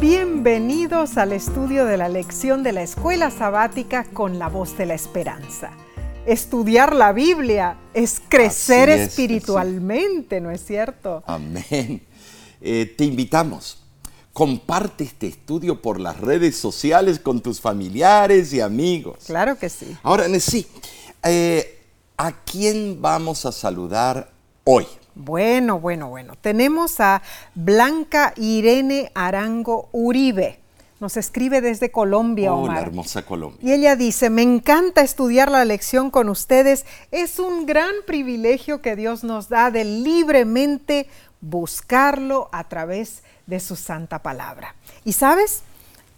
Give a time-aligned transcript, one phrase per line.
[0.00, 4.94] Bienvenidos al estudio de la lección de la escuela sabática con la voz de la
[4.94, 5.70] esperanza.
[6.26, 11.22] Estudiar la Biblia es crecer es, espiritualmente, ¿no es cierto?
[11.26, 12.02] Amén.
[12.60, 13.78] Eh, te invitamos.
[14.32, 19.18] Comparte este estudio por las redes sociales con tus familiares y amigos.
[19.26, 19.96] Claro que sí.
[20.02, 20.66] Ahora, sí,
[21.22, 21.82] eh,
[22.16, 24.32] ¿a quién vamos a saludar
[24.64, 24.86] hoy?
[25.14, 26.34] Bueno, bueno, bueno.
[26.40, 27.22] Tenemos a
[27.54, 30.58] Blanca Irene Arango Uribe.
[31.00, 32.82] Nos escribe desde Colombia, Oh, la Omar.
[32.86, 33.58] hermosa Colombia.
[33.62, 36.86] Y ella dice, me encanta estudiar la lección con ustedes.
[37.10, 41.08] Es un gran privilegio que Dios nos da de libremente
[41.40, 44.74] buscarlo a través de su santa palabra.
[45.04, 45.62] Y sabes,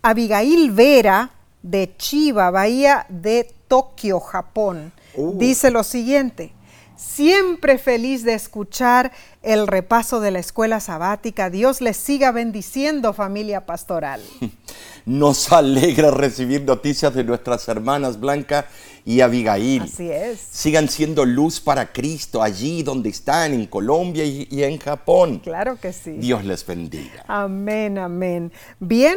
[0.03, 1.31] Abigail Vera
[1.63, 5.37] de Chiba, Bahía de Tokio, Japón, Uh.
[5.39, 6.53] dice lo siguiente.
[6.97, 11.51] Siempre feliz de escuchar el repaso de la escuela sabática.
[11.51, 14.23] Dios les siga bendiciendo, familia pastoral.
[15.05, 18.67] Nos alegra recibir noticias de nuestras hermanas Blanca
[19.05, 19.83] y Abigail.
[19.83, 20.41] Así es.
[20.41, 25.41] Sigan siendo luz para Cristo allí donde están, en Colombia y, y en Japón.
[25.41, 26.13] Claro que sí.
[26.13, 27.25] Dios les bendiga.
[27.29, 28.53] Amén, amén.
[28.81, 29.17] Bien,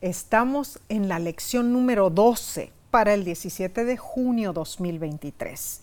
[0.00, 5.80] estamos en la lección número 12 para el 17 de junio 2023.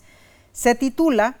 [0.54, 1.36] Se titula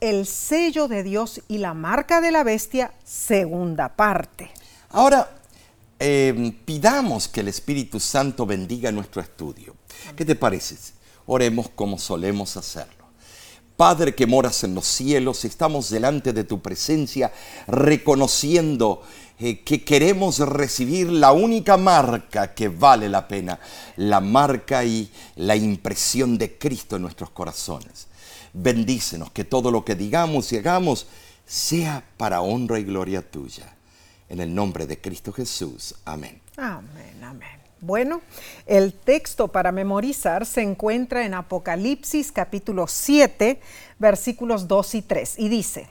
[0.00, 4.50] El sello de Dios y la marca de la bestia, segunda parte.
[4.88, 5.30] Ahora,
[6.00, 9.76] eh, pidamos que el Espíritu Santo bendiga nuestro estudio.
[10.16, 10.74] ¿Qué te parece?
[11.26, 13.04] Oremos como solemos hacerlo.
[13.76, 17.32] Padre que moras en los cielos, estamos delante de tu presencia
[17.68, 19.02] reconociendo
[19.38, 23.60] eh, que queremos recibir la única marca que vale la pena,
[23.94, 28.09] la marca y la impresión de Cristo en nuestros corazones.
[28.52, 31.06] Bendícenos, que todo lo que digamos y hagamos
[31.46, 33.74] sea para honra y gloria tuya.
[34.28, 35.94] En el nombre de Cristo Jesús.
[36.04, 36.40] Amén.
[36.56, 37.60] Amén, amén.
[37.80, 38.20] Bueno,
[38.66, 43.58] el texto para memorizar se encuentra en Apocalipsis capítulo 7,
[43.98, 45.88] versículos 2 y 3, y dice,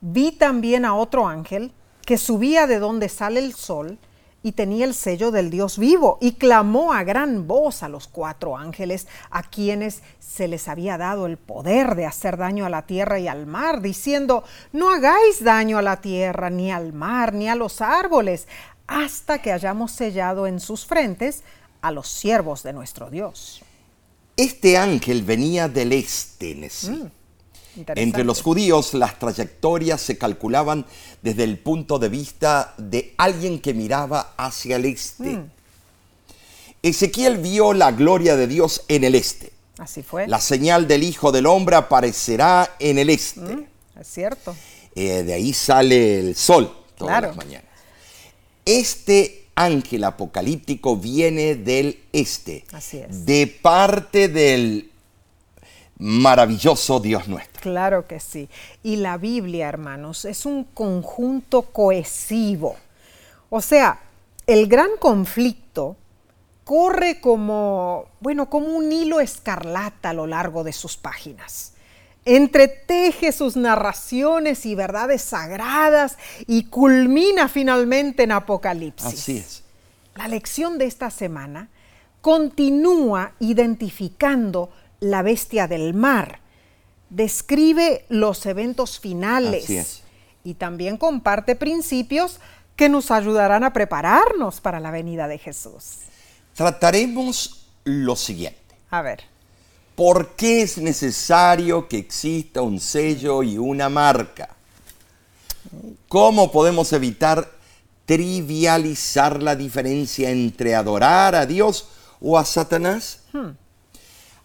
[0.00, 1.70] vi también a otro ángel
[2.04, 3.98] que subía de donde sale el sol
[4.42, 8.56] y tenía el sello del Dios vivo y clamó a gran voz a los cuatro
[8.56, 13.18] ángeles a quienes se les había dado el poder de hacer daño a la tierra
[13.18, 17.54] y al mar, diciendo, no hagáis daño a la tierra, ni al mar, ni a
[17.54, 18.48] los árboles,
[18.86, 21.42] hasta que hayamos sellado en sus frentes
[21.80, 23.62] a los siervos de nuestro Dios.
[24.36, 26.90] Este ángel venía del este, Nesí.
[26.90, 27.10] Mm,
[27.76, 30.84] Entre los judíos las trayectorias se calculaban
[31.22, 35.24] desde el punto de vista de alguien que miraba hacia el este.
[35.24, 35.50] Mm.
[36.82, 39.52] Ezequiel vio la gloria de Dios en el este.
[39.78, 40.26] Así fue.
[40.28, 43.40] La señal del Hijo del Hombre aparecerá en el este.
[43.40, 43.64] Mm,
[44.00, 44.54] es cierto.
[44.94, 47.28] Eh, de ahí sale el sol todas Claro.
[47.28, 47.70] las mañanas.
[48.64, 53.26] Este ángel apocalíptico viene del este, Así es.
[53.26, 54.91] de parte del
[55.98, 57.60] maravilloso Dios nuestro.
[57.60, 58.48] Claro que sí.
[58.82, 62.76] Y la Biblia, hermanos, es un conjunto cohesivo.
[63.50, 64.00] O sea,
[64.46, 65.96] el gran conflicto
[66.64, 71.72] corre como, bueno, como un hilo escarlata a lo largo de sus páginas.
[72.24, 79.06] Entreteje sus narraciones y verdades sagradas y culmina finalmente en Apocalipsis.
[79.06, 79.64] Así es.
[80.14, 81.68] La lección de esta semana
[82.20, 84.70] continúa identificando
[85.02, 86.38] la bestia del mar,
[87.10, 90.02] describe los eventos finales Así es.
[90.44, 92.38] y también comparte principios
[92.76, 96.02] que nos ayudarán a prepararnos para la venida de Jesús.
[96.54, 98.60] Trataremos lo siguiente.
[98.90, 99.24] A ver,
[99.96, 104.48] ¿Por qué es necesario que exista un sello y una marca?
[106.08, 107.50] ¿Cómo podemos evitar
[108.06, 111.88] trivializar la diferencia entre adorar a Dios
[112.20, 113.20] o a Satanás?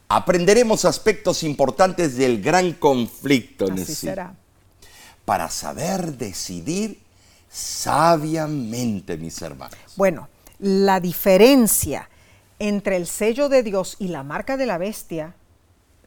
[0.10, 4.36] Aprenderemos aspectos importantes del gran conflicto así Nesí, será.
[5.26, 7.02] para saber decidir
[7.50, 9.78] sabiamente, mis hermanos.
[9.96, 12.10] Bueno, la diferencia
[12.60, 15.36] entre el sello de Dios y la marca de la bestia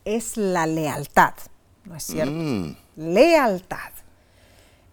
[0.05, 1.35] es la lealtad,
[1.85, 2.33] ¿no es cierto?
[2.33, 3.93] Mm, Lealtad.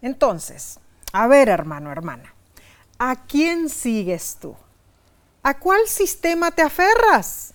[0.02, 0.78] Entonces,
[1.12, 2.34] a ver, hermano, hermana,
[2.98, 4.54] ¿a quién sigues tú?
[5.42, 7.54] ¿A cuál sistema te aferras?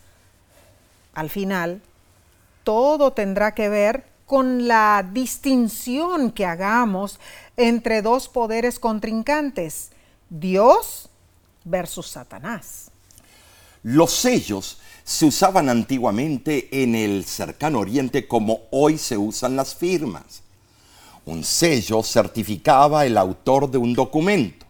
[1.14, 1.82] Al final,
[2.64, 7.20] todo tendrá que ver con la distinción que hagamos
[7.58, 9.92] entre dos poderes contrincantes,
[10.30, 11.10] Dios
[11.66, 12.90] versus Satanás.
[13.84, 20.42] Los sellos se usaban antiguamente en el cercano oriente como hoy se usan las firmas.
[21.26, 24.66] Un sello certificaba el autor de un documento.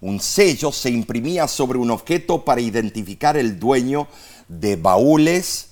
[0.00, 4.08] Un sello se imprimía sobre un objeto para identificar el dueño
[4.48, 5.70] de baúles,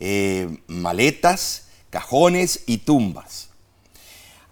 [0.00, 3.48] eh, maletas, cajones y tumbas.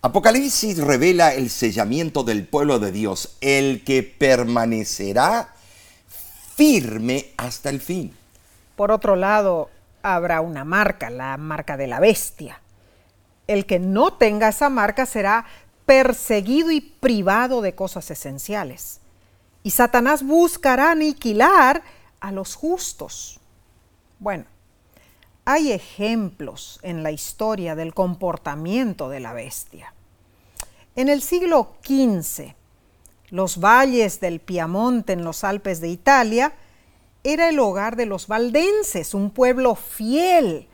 [0.03, 5.55] Apocalipsis revela el sellamiento del pueblo de Dios, el que permanecerá
[6.55, 8.15] firme hasta el fin.
[8.77, 9.71] Por otro lado,
[10.03, 12.61] habrá una marca, la marca de la bestia.
[13.47, 15.47] El que no tenga esa marca será
[15.87, 19.01] perseguido y privado de cosas esenciales.
[19.63, 21.83] Y Satanás buscará aniquilar
[22.21, 23.41] a los justos.
[24.19, 24.45] Bueno,
[25.47, 29.95] hay ejemplos en la historia del comportamiento de la bestia.
[30.97, 32.53] En el siglo XV,
[33.31, 36.53] los valles del Piamonte en los Alpes de Italia
[37.23, 40.67] era el hogar de los valdenses, un pueblo fiel,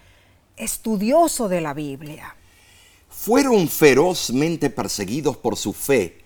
[0.57, 2.35] estudioso de la Biblia.
[3.11, 6.25] Fueron ferozmente perseguidos por su fe.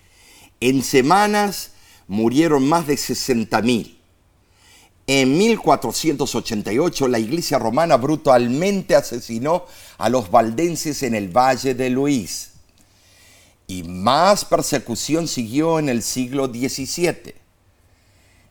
[0.61, 1.71] En semanas
[2.07, 3.96] murieron más de 60.000.
[5.09, 9.63] En 1488 la iglesia romana brutalmente asesinó
[9.97, 12.49] a los valdenses en el Valle de Luis.
[13.67, 17.35] Y más persecución siguió en el siglo XVII.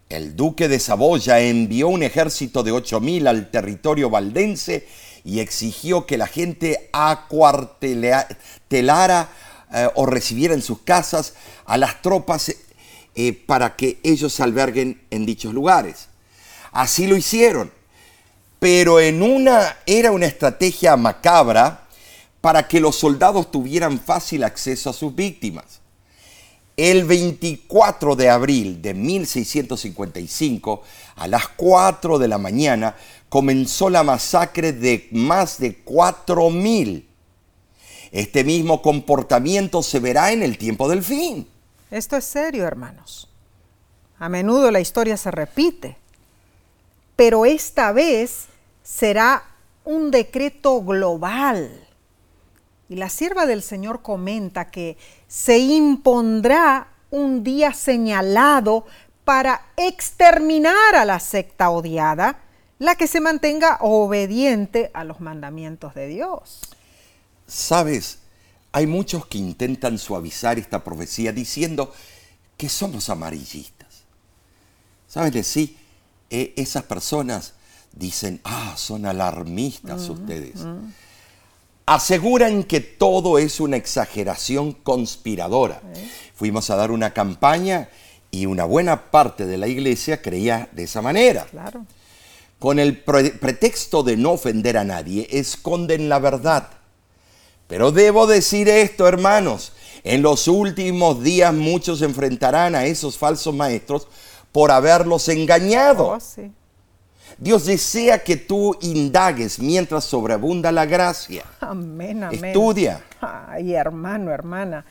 [0.08, 4.88] El duque de Saboya envió un ejército de 8.000 al territorio valdense
[5.25, 9.29] y exigió que la gente acuartelara
[9.75, 11.35] eh, o recibiera en sus casas
[11.67, 12.50] a las tropas
[13.14, 16.09] eh, para que ellos alberguen en dichos lugares.
[16.76, 17.73] Así lo hicieron,
[18.58, 21.87] pero en una era una estrategia macabra
[22.43, 25.81] para que los soldados tuvieran fácil acceso a sus víctimas.
[26.76, 30.82] El 24 de abril de 1655,
[31.14, 32.94] a las 4 de la mañana,
[33.31, 37.06] comenzó la masacre de más de 4.000.
[38.12, 41.49] Este mismo comportamiento se verá en el tiempo del fin.
[41.90, 43.31] Esto es serio, hermanos.
[44.19, 45.96] A menudo la historia se repite,
[47.17, 48.47] pero esta vez
[48.83, 49.45] será
[49.85, 51.87] un decreto global
[52.89, 54.97] y la sierva del Señor comenta que
[55.27, 58.87] se impondrá un día señalado
[59.25, 62.41] para exterminar a la secta odiada,
[62.79, 66.61] la que se mantenga obediente a los mandamientos de Dios.
[67.47, 68.21] Sabes,
[68.71, 71.93] hay muchos que intentan suavizar esta profecía diciendo
[72.57, 74.05] que somos amarillistas.
[75.09, 75.47] ¿Sabes?
[75.47, 75.77] Sí,
[76.31, 77.55] eh, esas personas
[77.93, 80.61] dicen, ah, son alarmistas ustedes
[81.87, 85.81] aseguran que todo es una exageración conspiradora.
[86.34, 87.88] Fuimos a dar una campaña
[88.31, 91.46] y una buena parte de la iglesia creía de esa manera.
[92.58, 96.70] Con el pretexto de no ofender a nadie, esconden la verdad.
[97.69, 104.08] Pero debo decir esto, hermanos, en los últimos días muchos enfrentarán a esos falsos maestros
[104.56, 106.17] por haberlos engañado.
[106.17, 106.19] Oh,
[107.37, 111.44] Dios desea que tú indagues mientras sobreabunda la gracia.
[111.61, 112.43] Amén, amén.
[112.43, 113.05] Estudia.
[113.20, 114.87] Ay, hermano, hermana,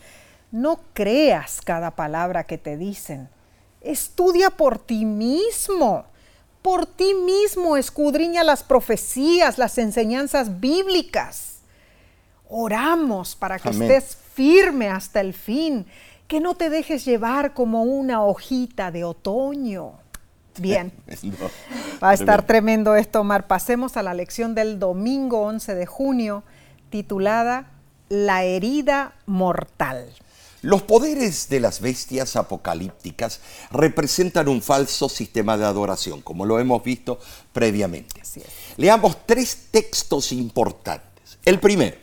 [0.52, 3.28] no creas cada palabra que te dicen.
[3.80, 6.04] Estudia por ti mismo.
[6.62, 11.54] Por ti mismo escudriña las profecías, las enseñanzas bíblicas.
[12.48, 15.86] Oramos para que estés firme hasta el fin,
[16.26, 19.92] que no te dejes llevar como una hojita de otoño.
[20.58, 20.92] Bien.
[22.02, 23.46] Va a estar tremendo esto, Omar.
[23.46, 26.44] Pasemos a la lección del domingo 11 de junio,
[26.90, 27.70] titulada
[28.08, 30.12] La herida mortal.
[30.62, 33.40] Los poderes de las bestias apocalípticas
[33.70, 37.20] representan un falso sistema de adoración, como lo hemos visto
[37.52, 38.22] previamente.
[38.76, 41.38] Leamos tres textos importantes.
[41.44, 41.96] El primero,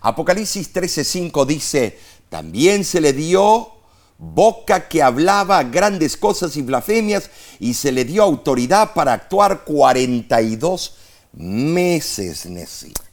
[0.00, 1.98] Apocalipsis 13:5 dice,
[2.30, 3.72] también se le dio
[4.16, 10.96] boca que hablaba grandes cosas y blasfemias, y se le dio autoridad para actuar 42
[11.32, 12.46] meses.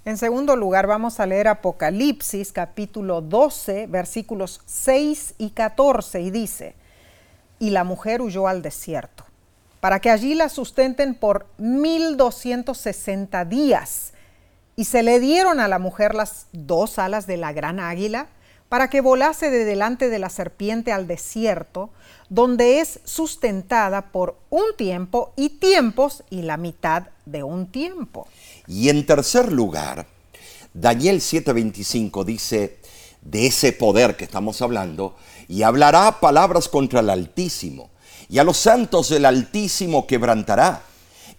[0.05, 6.75] En segundo lugar, vamos a leer Apocalipsis capítulo 12, versículos 6 y 14, y dice,
[7.59, 9.25] y la mujer huyó al desierto,
[9.79, 14.13] para que allí la sustenten por 1260 días.
[14.75, 18.27] Y se le dieron a la mujer las dos alas de la gran águila,
[18.69, 21.89] para que volase de delante de la serpiente al desierto,
[22.29, 28.27] donde es sustentada por un tiempo y tiempos y la mitad de un tiempo.
[28.67, 30.05] Y en tercer lugar,
[30.73, 32.79] Daniel 7:25 dice,
[33.21, 35.15] de ese poder que estamos hablando,
[35.47, 37.89] y hablará palabras contra el Altísimo,
[38.29, 40.81] y a los santos del Altísimo quebrantará,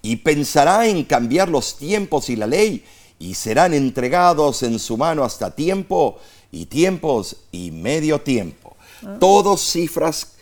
[0.03, 2.85] y pensará en cambiar los tiempos y la ley,
[3.19, 6.19] y serán entregados en su mano hasta tiempo
[6.51, 8.77] y tiempos y medio tiempo.
[9.05, 9.17] Ah.
[9.21, 10.35] Todos cifras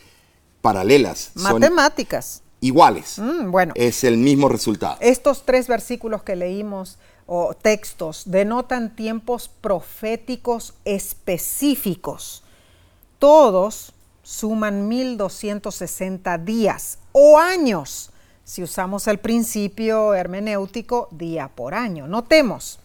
[0.62, 1.30] paralelas.
[1.34, 2.42] son Matemáticas.
[2.60, 3.18] iguales.
[3.18, 3.72] Mm, bueno.
[3.76, 4.96] Es el mismo resultado.
[5.00, 12.42] Estos tres versículos que leímos o textos denotan tiempos proféticos específicos.
[13.18, 18.10] Todos suman 1260 días o años
[18.44, 22.06] si usamos el principio hermenéutico día por año.
[22.06, 22.78] Notemos,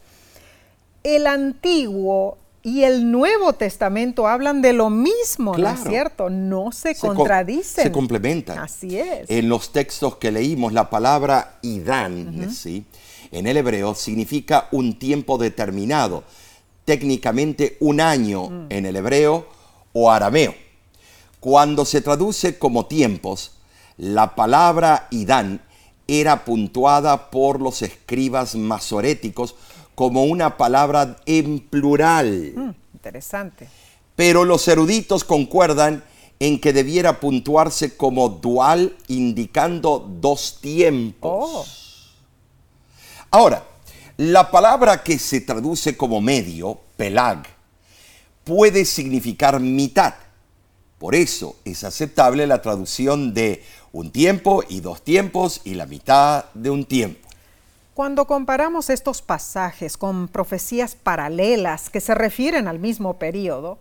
[1.04, 6.30] el Antiguo y el Nuevo Testamento hablan de lo mismo, ¿no es cierto?
[6.30, 7.86] No se, Se co- contradicen.
[7.86, 8.60] se complementan.
[8.60, 9.30] Así es.
[9.30, 12.86] En los textos que leímos, la palabra idán, ¿sí?
[13.32, 16.24] en el hebreo, significa un tiempo determinado,
[16.86, 18.66] técnicamente un año Mm.
[18.70, 19.48] en el hebreo
[19.94, 20.54] o arameo.
[21.40, 23.54] Cuando se traduce como tiempos,
[23.98, 25.62] la palabra idán
[26.08, 29.56] era puntuada por los escribas masoréticos
[30.02, 32.54] como una palabra en plural.
[32.56, 33.70] Mm, interesante.
[34.16, 36.04] Pero los eruditos concuerdan
[36.40, 41.22] en que debiera puntuarse como dual, indicando dos tiempos.
[41.22, 41.66] Oh.
[43.30, 43.64] Ahora,
[44.18, 47.44] la palabra que se traduce como medio, pelag,
[48.44, 50.16] puede significar mitad.
[50.98, 56.46] Por eso es aceptable la traducción de un tiempo y dos tiempos y la mitad
[56.56, 57.21] de un tiempo.
[58.02, 63.78] Cuando comparamos estos pasajes con profecías paralelas que se refieren al mismo periodo,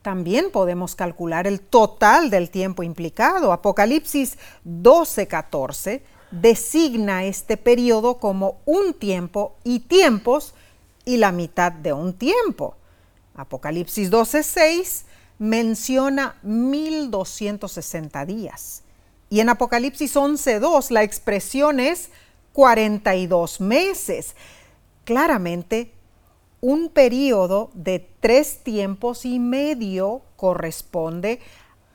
[0.00, 3.52] también podemos calcular el total del tiempo implicado.
[3.52, 10.54] Apocalipsis 12:14 designa este periodo como un tiempo y tiempos
[11.04, 12.74] y la mitad de un tiempo.
[13.34, 15.04] Apocalipsis 12:6
[15.38, 18.82] menciona 1260 días.
[19.28, 22.08] Y en Apocalipsis 11:2 la expresión es
[22.52, 24.34] 42 meses.
[25.04, 25.92] Claramente,
[26.60, 31.40] un periodo de tres tiempos y medio corresponde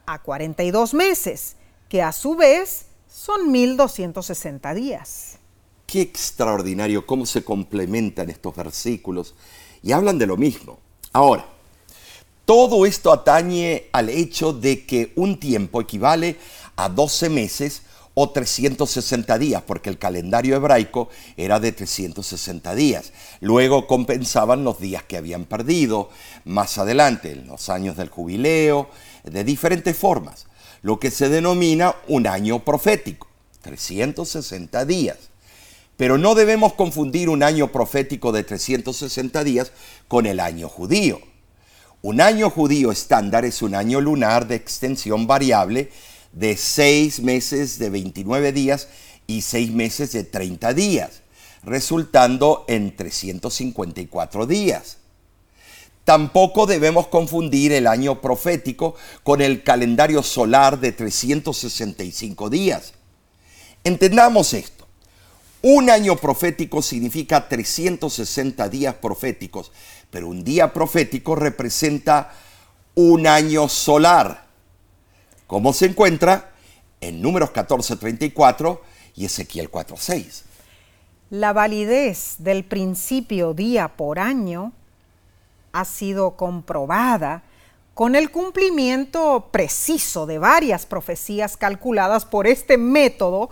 [0.06, 1.56] a 42 meses,
[1.90, 5.38] que a su vez son 1260 días.
[5.86, 9.36] Qué extraordinario cómo se complementan estos versículos
[9.84, 10.80] y hablan de lo mismo.
[11.12, 11.46] Ahora,
[12.46, 16.38] todo esto atañe al hecho de que un tiempo equivale
[16.76, 17.84] a 12 meses
[18.16, 23.12] o 360 días, porque el calendario hebraico era de 360 días.
[23.42, 26.10] Luego compensaban los días que habían perdido
[26.46, 28.90] más adelante, en los años del jubileo,
[29.24, 30.46] de diferentes formas,
[30.82, 33.28] lo que se denomina un año profético,
[33.62, 35.18] 360 días.
[35.98, 39.72] Pero no debemos confundir un año profético de 360 días
[40.08, 41.22] con el año judío.
[42.02, 45.90] Un año judío estándar es un año lunar de extensión variable
[46.34, 48.88] de 6 meses de 29 días
[49.28, 51.22] y 6 meses de 30 días,
[51.64, 54.98] resultando en 354 días.
[56.04, 62.94] Tampoco debemos confundir el año profético con el calendario solar de 365 días.
[63.86, 64.86] Entendamos esto.
[65.62, 69.72] Un año profético significa 360 días proféticos,
[70.12, 72.34] pero un día profético representa
[72.96, 74.43] un año solar,
[75.48, 76.52] como se encuentra
[77.02, 78.80] en números 14.34
[79.16, 80.44] y Ezequiel 4.6.
[81.30, 84.72] La validez del principio día por año
[85.72, 87.44] ha sido comprobada
[87.94, 93.50] con el cumplimiento preciso de varias profecías calculadas por este método,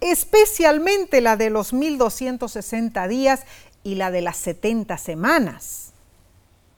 [0.00, 3.42] especialmente la de los 1260 días
[3.84, 5.92] y la de las 70 semanas.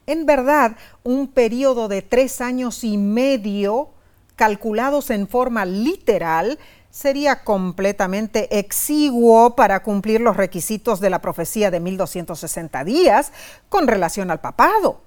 [0.07, 3.89] En verdad, un periodo de tres años y medio,
[4.37, 6.59] calculados en forma literal,
[6.91, 13.33] sería completamente exiguo para cumplir los requisitos de la profecía de 1260 días
[13.69, 15.03] con relación al papado.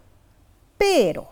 [0.78, 1.30] Pero,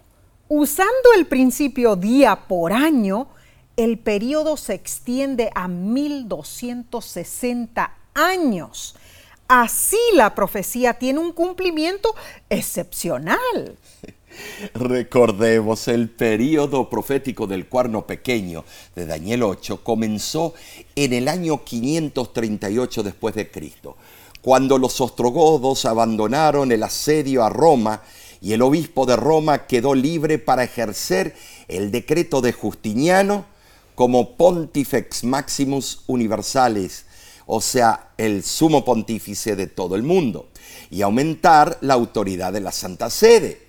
[0.48, 3.28] usando el principio día por año,
[3.76, 8.96] el periodo se extiende a 1260 años.
[9.48, 12.16] Así la profecía tiene un cumplimiento
[12.50, 13.78] excepcional.
[14.74, 18.66] Recordemos, el período profético del cuerno pequeño
[18.96, 20.54] de Daniel 8 comenzó
[20.96, 23.98] en el año 538 después de Cristo,
[24.42, 28.02] cuando los ostrogodos abandonaron el asedio a Roma
[28.42, 31.36] y el obispo de Roma quedó libre para ejercer
[31.68, 33.46] el decreto de Justiniano
[33.96, 37.06] como Pontifex Maximus Universalis,
[37.48, 40.50] o sea, el sumo pontífice de todo el mundo,
[40.92, 43.67] y aumentar la autoridad de la Santa Sede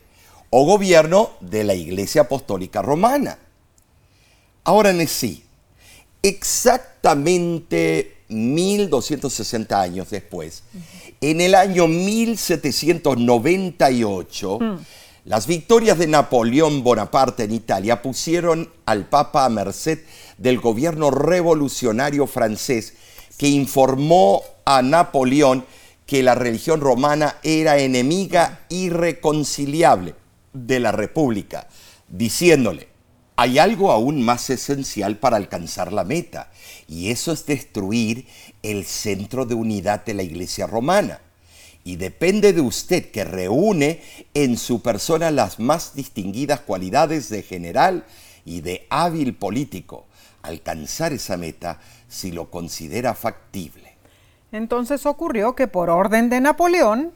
[0.51, 3.39] o gobierno de la Iglesia Apostólica Romana.
[4.65, 5.45] Ahora en sí,
[6.23, 10.65] exactamente 1260 años después,
[11.21, 14.59] en el año 1798,
[15.25, 20.01] las victorias de Napoleón Bonaparte en Italia pusieron al Papa a merced
[20.39, 22.95] del gobierno revolucionario francés
[23.37, 25.65] que informó a Napoleón
[26.07, 30.15] que la religión romana era enemiga irreconciliable
[30.53, 31.69] de la República,
[32.09, 32.89] diciéndole,
[33.37, 36.51] hay algo aún más esencial para alcanzar la meta,
[36.89, 38.27] y eso es destruir
[38.65, 41.21] el centro de unidad de la Iglesia romana.
[41.85, 44.03] Y depende de usted que reúne
[44.35, 48.05] en su persona las más distinguidas cualidades de general
[48.45, 50.07] y de hábil político,
[50.43, 53.95] alcanzar esa meta si lo considera factible.
[54.51, 57.13] Entonces ocurrió que por orden de Napoleón,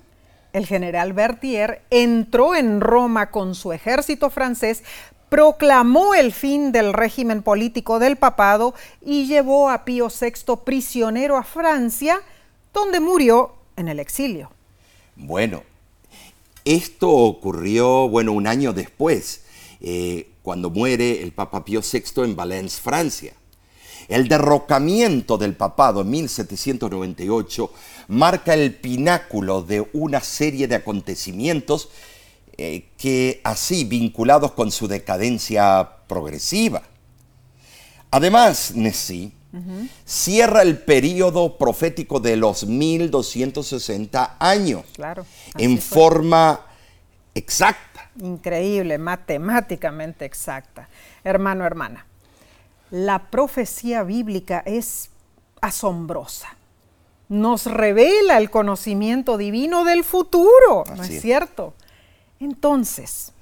[0.52, 4.82] el general Berthier entró en Roma con su ejército francés,
[5.28, 11.42] proclamó el fin del régimen político del papado y llevó a Pío VI prisionero a
[11.42, 12.20] Francia,
[12.74, 14.50] donde murió en el exilio.
[15.16, 15.62] Bueno,
[16.64, 19.42] esto ocurrió, bueno, un año después,
[19.80, 23.32] eh, cuando muere el Papa Pío VI en Valence, Francia.
[24.08, 27.70] El derrocamiento del papado en 1798
[28.08, 31.88] marca el pináculo de una serie de acontecimientos
[32.58, 36.82] eh, que así vinculados con su decadencia progresiva.
[38.10, 39.32] Además, Nessie
[40.04, 45.26] cierra el periodo profético de los 1260 años claro,
[45.58, 46.60] en forma
[47.34, 48.10] exacta.
[48.20, 50.88] Increíble, matemáticamente exacta.
[51.24, 52.06] Hermano, hermana,
[52.92, 55.08] la profecía bíblica es
[55.62, 56.48] asombrosa.
[57.30, 61.72] Nos revela el conocimiento divino del futuro, ¿no es cierto?
[62.38, 63.32] Entonces,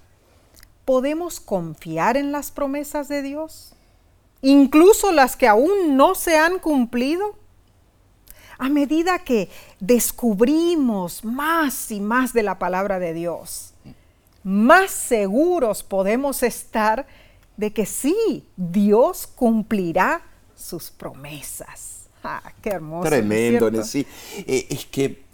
[0.85, 3.75] ¿podemos confiar en las promesas de Dios?
[4.41, 7.35] Incluso las que aún no se han cumplido.
[8.57, 13.75] A medida que descubrimos más y más de la palabra de Dios,
[14.45, 17.09] más seguros podemos estar
[17.61, 20.23] de que sí, Dios cumplirá
[20.57, 22.09] sus promesas.
[22.25, 23.11] Ah, qué hermoso.
[23.11, 24.07] Tremendo, ¿no sí.
[24.47, 25.25] Eh, es que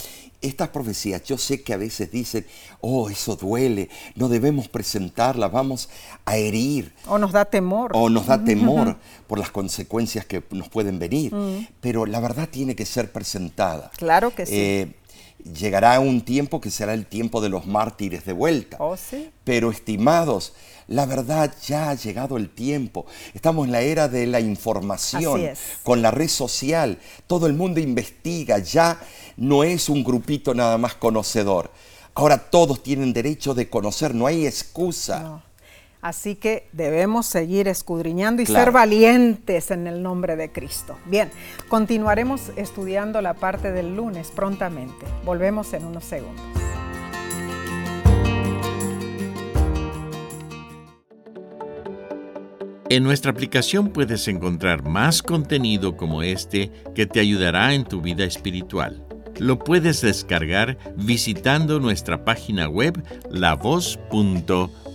[0.41, 2.45] estas profecías, yo sé que a veces dicen,
[2.81, 5.89] oh, eso duele, no debemos presentarlas, vamos
[6.25, 6.93] a herir.
[7.07, 7.93] O nos da temor.
[7.95, 8.97] O nos da temor
[9.29, 11.33] por las consecuencias que nos pueden venir.
[11.33, 11.69] Mm.
[11.81, 13.93] Pero la verdad tiene que ser presentada.
[13.97, 14.53] Claro que sí.
[14.57, 14.95] Eh,
[15.55, 18.77] llegará un tiempo que será el tiempo de los mártires de vuelta.
[18.81, 19.31] Oh, sí.
[19.45, 20.55] Pero estimados,
[20.89, 23.07] la verdad, ya ha llegado el tiempo.
[23.35, 25.51] Estamos en la era de la información,
[25.83, 26.99] con la red social.
[27.27, 29.01] Todo el mundo investiga, ya
[29.37, 31.71] no es un grupito nada más conocedor.
[32.15, 35.43] Ahora todos tienen derecho de conocer, no hay excusa.
[36.07, 40.97] Así que debemos seguir escudriñando y ser valientes en el nombre de Cristo.
[41.05, 41.33] Bien,
[41.69, 45.05] continuaremos estudiando la parte del lunes prontamente.
[45.25, 46.45] Volvemos en unos segundos.
[52.89, 58.23] En nuestra aplicación puedes encontrar más contenido como este que te ayudará en tu vida
[58.23, 59.05] espiritual.
[59.41, 64.86] Lo puedes descargar visitando nuestra página web lavoz.org.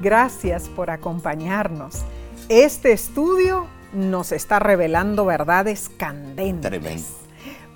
[0.00, 1.98] Gracias por acompañarnos.
[2.48, 6.70] Este estudio nos está revelando verdades candentes.
[6.70, 7.06] Tremendo.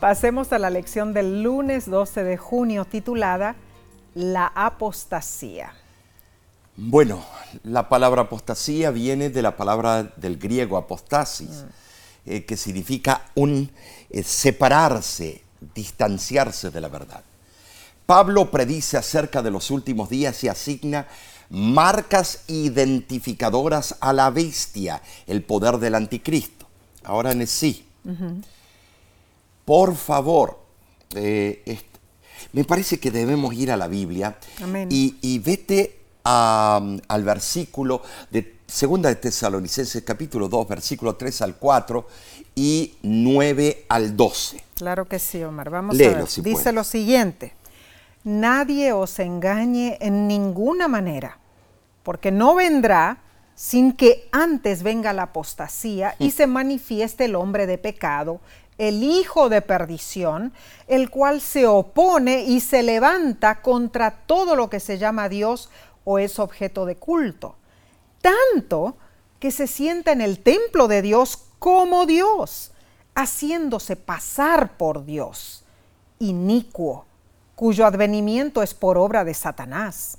[0.01, 3.57] Pasemos a la lección del lunes 12 de junio titulada
[4.15, 5.75] La apostasía.
[6.77, 7.25] Bueno,
[7.63, 11.84] la palabra apostasía viene de la palabra del griego apostasis, mm.
[12.27, 13.71] Eh, que significa un
[14.11, 15.43] eh, separarse,
[15.75, 17.23] distanciarse de la verdad.
[18.07, 21.07] Pablo predice acerca de los últimos días y asigna
[21.51, 26.67] marcas identificadoras a la bestia, el poder del anticristo.
[27.05, 27.87] Ahora en sí
[29.65, 30.59] por favor,
[31.15, 31.79] eh,
[32.53, 34.37] me parece que debemos ir a la Biblia
[34.91, 42.07] y, vete al versículo de Segunda de Tesalonicenses capítulo 2, versículo 3 al 4
[42.55, 44.65] y 9 al 12.
[44.75, 45.71] Claro que sí, Omar.
[45.71, 46.25] Vamos a ver.
[46.43, 47.55] Dice lo siguiente.
[48.25, 51.39] Nadie os engañe en ninguna manera,
[52.03, 53.19] porque no vendrá
[53.55, 56.33] sin que antes venga la apostasía y mm.
[56.33, 58.41] se manifieste el hombre de pecado,
[58.79, 60.53] el hijo de perdición,
[60.89, 65.71] el cual se opone y se levanta contra todo lo que se llama Dios
[66.05, 67.57] o es objeto de culto,
[68.25, 68.97] tanto
[69.39, 72.73] que se sienta en el templo de Dios como Dios,
[73.15, 75.65] haciéndose pasar por Dios,
[76.19, 77.05] inicuo,
[77.55, 80.17] cuyo advenimiento es por obra de Satanás,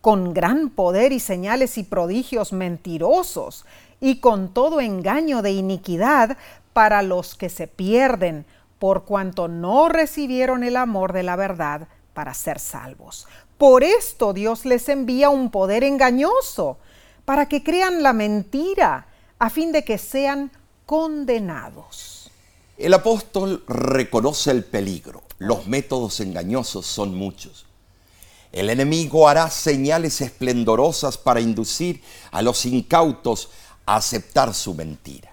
[0.00, 3.66] con gran poder y señales y prodigios mentirosos,
[4.00, 6.36] y con todo engaño de iniquidad
[6.72, 8.46] para los que se pierden,
[8.78, 13.26] por cuanto no recibieron el amor de la verdad para ser salvos.
[13.58, 16.78] Por esto Dios les envía un poder engañoso,
[17.28, 19.06] para que crean la mentira,
[19.38, 20.50] a fin de que sean
[20.86, 22.30] condenados.
[22.78, 25.24] El apóstol reconoce el peligro.
[25.36, 27.66] Los métodos engañosos son muchos.
[28.50, 33.50] El enemigo hará señales esplendorosas para inducir a los incautos
[33.84, 35.30] a aceptar su mentira.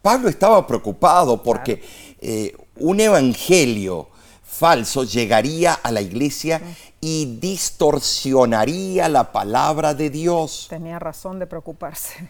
[0.00, 1.82] Pablo estaba preocupado porque
[2.20, 4.10] eh, un evangelio
[4.48, 6.60] falso llegaría a la iglesia
[7.00, 10.66] y distorsionaría la palabra de Dios.
[10.70, 12.28] Tenía razón de preocuparse.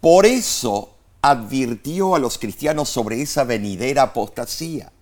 [0.00, 4.92] Por eso advirtió a los cristianos sobre esa venidera apostasía.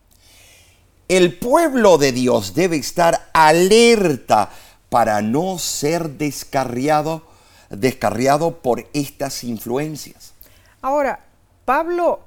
[1.08, 4.50] El pueblo de Dios debe estar alerta
[4.88, 7.24] para no ser descarriado,
[7.68, 10.32] descarriado por estas influencias.
[10.80, 11.20] Ahora,
[11.66, 12.20] Pablo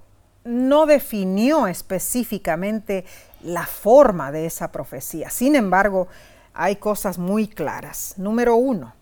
[0.44, 3.06] no definió específicamente
[3.41, 5.30] la forma de esa profecía.
[5.30, 6.08] Sin embargo,
[6.54, 8.15] hay cosas muy claras.
[8.17, 8.93] Número uno,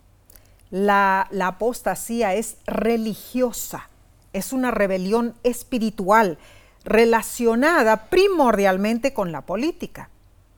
[0.72, 3.88] la, apostasía es religiosa,
[4.34, 6.38] es una rebelión espiritual
[6.84, 10.10] relacionada primordialmente con la política.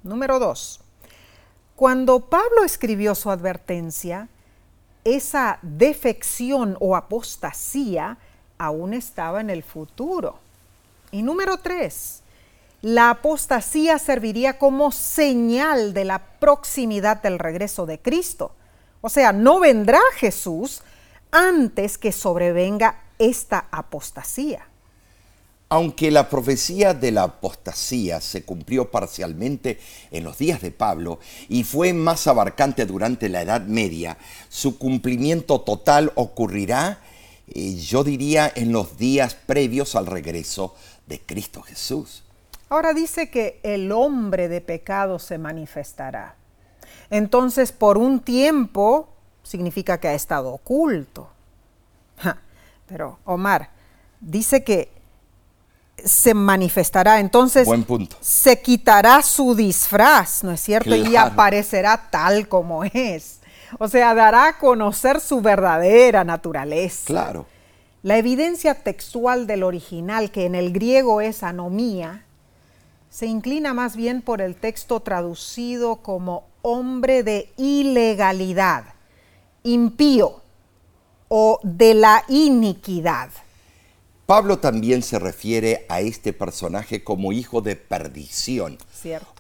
[0.04, 0.82] Número dos,
[1.76, 4.28] cuando Pablo escribió su advertencia,
[5.04, 8.18] esa defección o apostasía
[8.58, 10.40] aún estaba en el futuro.
[11.12, 12.24] Y número tres,
[12.82, 18.52] la apostasía serviría como señal de la proximidad del regreso de Cristo.
[19.02, 20.82] O sea, no vendrá Jesús
[21.32, 24.68] antes que sobrevenga esta apostasía.
[25.70, 29.80] Aunque la profecía de la apostasía se cumplió parcialmente
[30.12, 35.60] en los días de Pablo y fue más abarcante durante la Edad Media, su cumplimiento
[35.60, 37.02] total ocurrirá,
[37.50, 40.74] eh, yo diría, en los días previos al regreso
[41.06, 42.24] de Cristo Jesús.
[42.70, 46.36] Ahora dice que el hombre de pecado se manifestará.
[47.10, 49.10] Entonces, por un tiempo,
[49.44, 51.30] significa que ha estado oculto.
[52.88, 53.70] pero, Omar,
[54.20, 54.92] dice que
[56.04, 58.18] se manifestará, entonces Buen punto.
[58.22, 60.96] se quitará su disfraz, ¿no es cierto?
[60.96, 63.40] Y aparecerá tal como es.
[63.80, 67.06] O sea, dará a conocer su verdadera naturaleza.
[67.06, 67.46] Claro.
[68.04, 72.24] La evidencia textual del original, que en el griego es anomía,
[73.18, 78.94] se inclina más bien por el texto traducido como hombre de ilegalidad,
[79.64, 80.44] impío
[81.28, 83.32] o de la iniquidad.
[84.28, 88.78] Pablo también se refiere a este personaje como hijo de perdición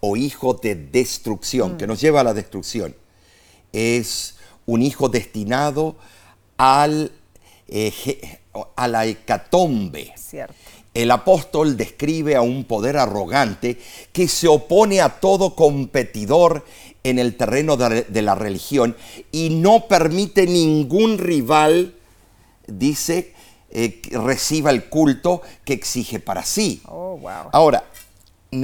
[0.01, 2.95] o hijo de destrucción, que nos lleva a la destrucción.
[3.73, 5.97] Es un hijo destinado
[6.57, 7.11] al,
[7.67, 8.39] eh,
[8.75, 10.13] a la hecatombe.
[10.17, 10.55] Cierto
[10.97, 13.77] el apóstol describe a un poder arrogante
[14.11, 16.65] que se opone a todo competidor
[17.03, 18.97] en el terreno de, la religión
[19.31, 21.93] y no permite ningún rival,
[22.65, 23.35] dice,
[23.69, 26.81] eh, reciba el culto que exige para sí.
[26.87, 27.49] Oh, wow.
[27.51, 27.83] Ahora,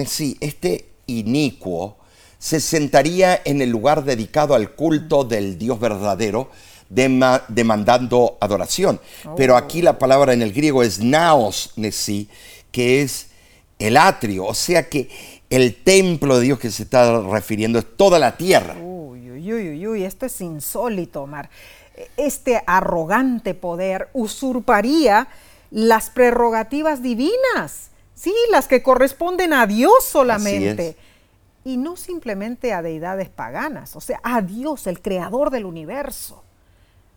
[0.07, 1.97] sí, este inicuo
[2.39, 6.49] se sentaría en el lugar dedicado al culto del Dios verdadero,
[6.93, 8.99] demandando adoración.
[9.35, 12.29] Pero aquí la palabra en el griego es naos nesi,
[12.71, 13.27] que es
[13.79, 15.09] el atrio, o sea que
[15.49, 18.75] el templo de Dios que se está refiriendo es toda la tierra.
[18.75, 21.49] Uy, uy, uy, uy, esto es insólito, Omar.
[22.17, 25.27] Este arrogante poder usurparía
[25.69, 30.95] las prerrogativas divinas, sí, las que corresponden a Dios solamente.
[31.65, 36.43] Y no simplemente a deidades paganas, o sea, a Dios, el creador del universo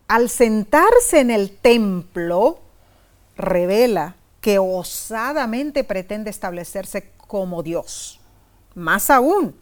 [0.09, 2.61] al sentarse en el templo,
[3.37, 8.21] revela que osadamente pretende establecerse como Dios.
[8.75, 9.57] Más aún,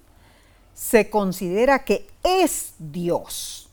[0.74, 3.70] se considera que es Dios.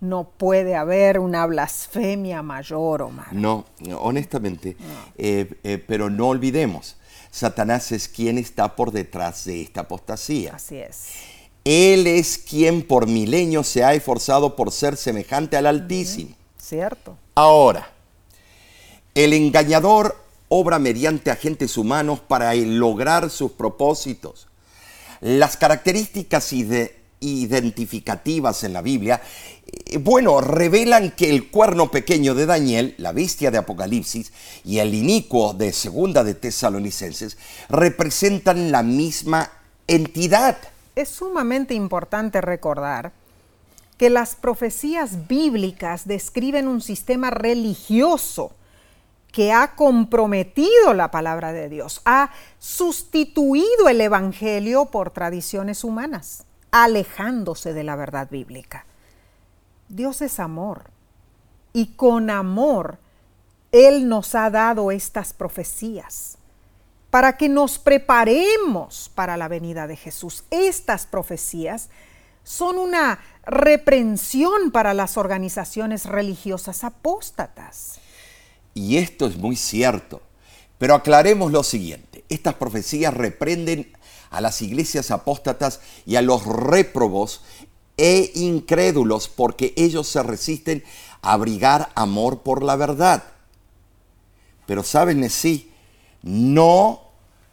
[0.00, 3.32] no puede haber una blasfemia mayor, Omar.
[3.32, 3.66] No,
[3.98, 4.76] honestamente,
[5.18, 6.96] eh, eh, pero no olvidemos,
[7.30, 10.54] Satanás es quien está por detrás de esta apostasía.
[10.54, 11.33] Así es.
[11.64, 16.34] Él es quien por milenios se ha esforzado por ser semejante al Altísimo.
[16.58, 17.16] Cierto.
[17.34, 17.90] Ahora,
[19.14, 20.16] el engañador
[20.48, 24.46] obra mediante agentes humanos para lograr sus propósitos.
[25.20, 26.52] Las características
[27.20, 29.22] identificativas en la Biblia,
[29.66, 34.32] eh, bueno, revelan que el cuerno pequeño de Daniel, la bestia de Apocalipsis,
[34.64, 37.38] y el inicuo de Segunda de Tesalonicenses
[37.70, 39.50] representan la misma
[39.86, 40.58] entidad
[40.94, 43.12] es sumamente importante recordar
[43.98, 48.52] que las profecías bíblicas describen un sistema religioso
[49.30, 57.72] que ha comprometido la palabra de Dios, ha sustituido el Evangelio por tradiciones humanas, alejándose
[57.72, 58.86] de la verdad bíblica.
[59.88, 60.84] Dios es amor
[61.72, 62.98] y con amor
[63.72, 66.38] Él nos ha dado estas profecías
[67.14, 70.42] para que nos preparemos para la venida de Jesús.
[70.50, 71.88] Estas profecías
[72.42, 78.00] son una reprensión para las organizaciones religiosas apóstatas.
[78.74, 80.22] Y esto es muy cierto.
[80.76, 82.24] Pero aclaremos lo siguiente.
[82.28, 83.92] Estas profecías reprenden
[84.30, 87.42] a las iglesias apóstatas y a los réprobos
[87.96, 90.82] e incrédulos porque ellos se resisten
[91.22, 93.22] a abrigar amor por la verdad.
[94.66, 95.70] Pero saben, sí,
[96.24, 97.03] no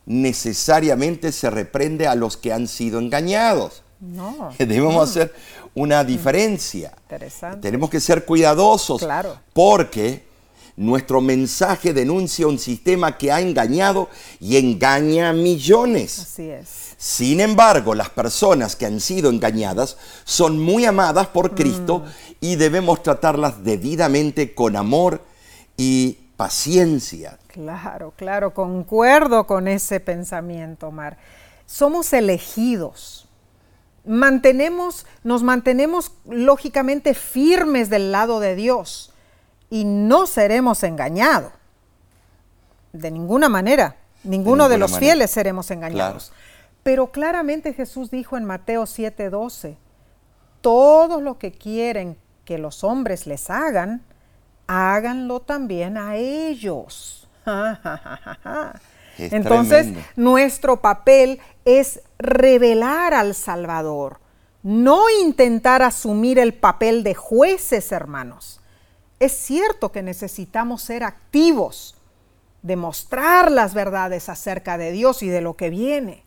[0.05, 3.83] necesariamente se reprende a los que han sido engañados.
[3.99, 4.49] No.
[4.57, 5.33] Debemos hacer
[5.73, 6.93] una diferencia.
[7.03, 7.59] Interesante.
[7.61, 9.37] Tenemos que ser cuidadosos Claro.
[9.53, 10.23] porque
[10.75, 14.09] nuestro mensaje denuncia un sistema que ha engañado
[14.39, 16.19] y engaña a millones.
[16.19, 16.67] Así es.
[16.97, 22.03] Sin embargo, las personas que han sido engañadas son muy amadas por Cristo
[22.39, 25.21] y debemos tratarlas debidamente con amor
[25.77, 27.37] y paciencia.
[27.45, 31.15] Claro, claro, concuerdo con ese pensamiento, Omar.
[31.67, 33.27] Somos elegidos.
[34.05, 39.13] Mantenemos, nos mantenemos lógicamente firmes del lado de Dios
[39.69, 41.51] y no seremos engañados.
[42.91, 43.97] De ninguna manera.
[44.23, 45.11] Ninguno de, los manera.
[45.11, 46.33] fieles seremos engañados.
[46.81, 49.77] Pero claramente Jesús dijo en Mateo 7:12,
[50.61, 54.01] todos los que quieren que los hombres les hagan,
[54.71, 57.27] háganlo también a ellos.
[59.17, 60.01] Es Entonces, tremendo.
[60.15, 64.19] nuestro papel es revelar al Salvador,
[64.63, 68.61] no intentar asumir el papel de jueces, hermanos.
[69.19, 71.95] Es cierto que necesitamos ser activos,
[72.61, 76.23] demostrar las verdades acerca de Dios y de lo que viene.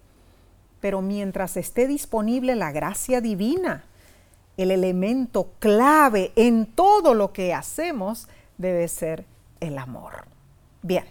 [0.80, 3.86] Pero mientras esté disponible la gracia divina,
[4.56, 9.24] el elemento clave en todo lo que hacemos debe ser
[9.60, 10.24] el amor.
[10.82, 11.04] Bien,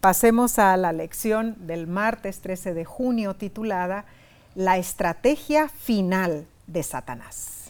[0.00, 4.04] pasemos a la lección del martes 13 de junio titulada
[4.54, 7.64] La estrategia final de Satanás.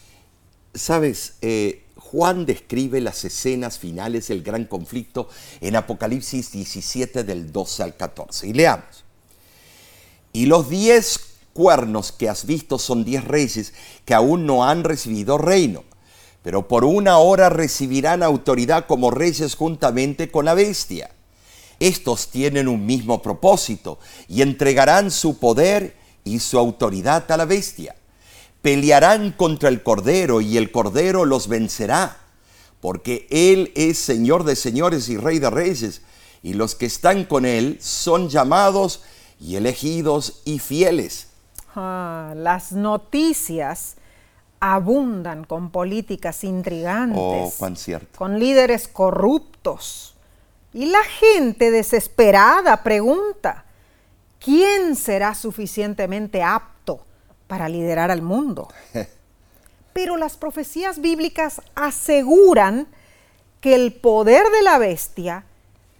[0.73, 5.27] Sabes, Eh, Juan describe las escenas finales del gran conflicto
[5.59, 8.47] en Apocalipsis 17 del 12 al 14.
[8.47, 9.03] Y leamos.
[10.31, 15.37] Y los diez cuernos que has visto son diez reyes que aún no han recibido
[15.37, 15.85] reino,
[16.43, 21.11] pero por una hora recibirán autoridad como reyes juntamente con la bestia.
[21.79, 27.95] Estos tienen un mismo propósito y entregarán su poder y su autoridad a la bestia.
[28.61, 32.17] Pelearán contra el Cordero y el Cordero los vencerá,
[32.81, 36.01] porque Él es Señor de señores y Rey de reyes,
[36.43, 39.03] y los que están con Él son llamados
[39.39, 41.27] y elegidos y fieles.
[41.75, 43.95] Ah, las noticias
[44.59, 48.17] abundan con políticas intrigantes, Oh, cuán cierto.
[48.17, 50.15] con líderes corruptos.
[50.73, 53.65] Y la gente desesperada pregunta,
[54.39, 57.05] ¿quién será suficientemente apto
[57.47, 58.67] para liderar al mundo?
[59.93, 62.87] Pero las profecías bíblicas aseguran
[63.61, 65.45] que el poder de la bestia,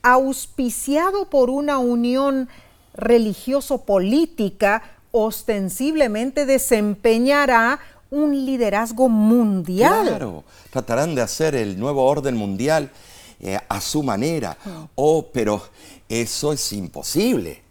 [0.04, 2.50] auspiciado por una unión
[2.94, 4.84] religioso-política,
[5.18, 7.80] ostensiblemente desempeñará
[8.12, 10.08] un liderazgo mundial.
[10.08, 12.92] Claro, tratarán de hacer el nuevo orden mundial
[13.40, 14.58] eh, a su manera.
[14.96, 15.62] Oh, pero
[16.10, 17.62] eso es imposible,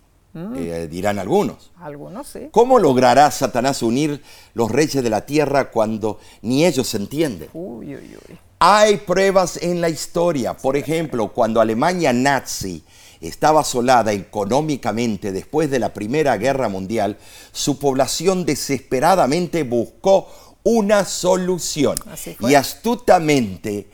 [0.56, 1.70] eh, dirán algunos.
[1.80, 2.48] Algunos sí.
[2.50, 4.22] ¿Cómo logrará Satanás unir
[4.54, 7.50] los reyes de la tierra cuando ni ellos se entienden?
[7.52, 8.38] Uy, uy, uy.
[8.58, 10.54] Hay pruebas en la historia.
[10.54, 12.82] Por ejemplo, cuando Alemania nazi
[13.28, 17.18] estaba asolada económicamente después de la Primera Guerra Mundial,
[17.52, 20.28] su población desesperadamente buscó
[20.64, 21.96] una solución.
[22.40, 23.88] Y astutamente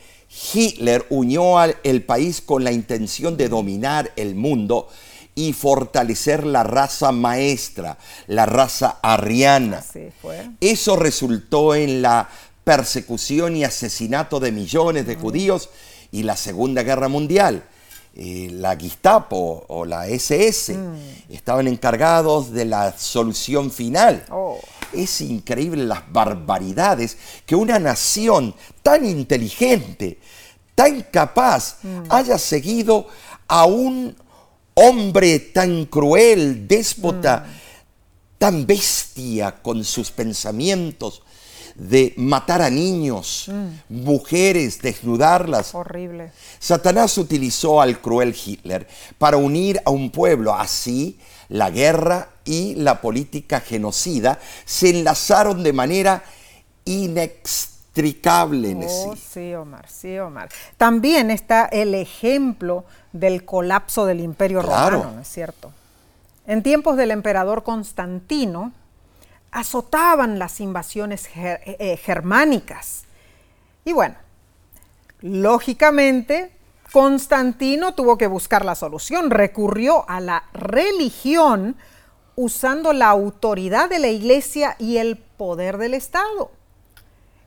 [0.53, 4.87] Hitler unió al el país con la intención de dominar el mundo
[5.35, 9.83] y fortalecer la raza maestra, la raza ariana.
[10.59, 12.29] Eso resultó en la
[12.63, 15.69] persecución y asesinato de millones de judíos
[16.11, 17.63] y la Segunda Guerra Mundial.
[18.13, 20.77] Eh, la Gestapo o la SS
[21.29, 24.25] estaban encargados de la solución final.
[24.29, 24.59] Oh.
[24.91, 30.19] Es increíble las barbaridades que una nación tan inteligente,
[30.75, 31.77] tan capaz,
[32.09, 33.07] haya seguido
[33.47, 34.13] a un
[34.73, 37.45] hombre tan cruel, déspota,
[38.37, 41.21] tan bestia con sus pensamientos,
[41.75, 43.49] de matar a niños,
[43.89, 45.73] mujeres, desnudarlas.
[45.75, 46.31] Horrible.
[46.59, 50.53] Satanás utilizó al cruel Hitler para unir a un pueblo.
[50.53, 56.23] Así, la guerra y la política genocida se enlazaron de manera
[56.85, 57.71] inextricable
[58.87, 59.21] Oh, sí.
[59.33, 60.49] sí, Omar, sí, Omar.
[60.77, 64.97] También está el ejemplo del colapso del Imperio Claro.
[64.99, 65.71] Romano, ¿no es cierto?
[66.47, 68.71] En tiempos del emperador Constantino,
[69.51, 73.03] azotaban las invasiones ger- eh, germánicas.
[73.85, 74.15] Y bueno,
[75.21, 76.51] lógicamente,
[76.91, 81.75] Constantino tuvo que buscar la solución, recurrió a la religión
[82.35, 86.51] usando la autoridad de la iglesia y el poder del Estado.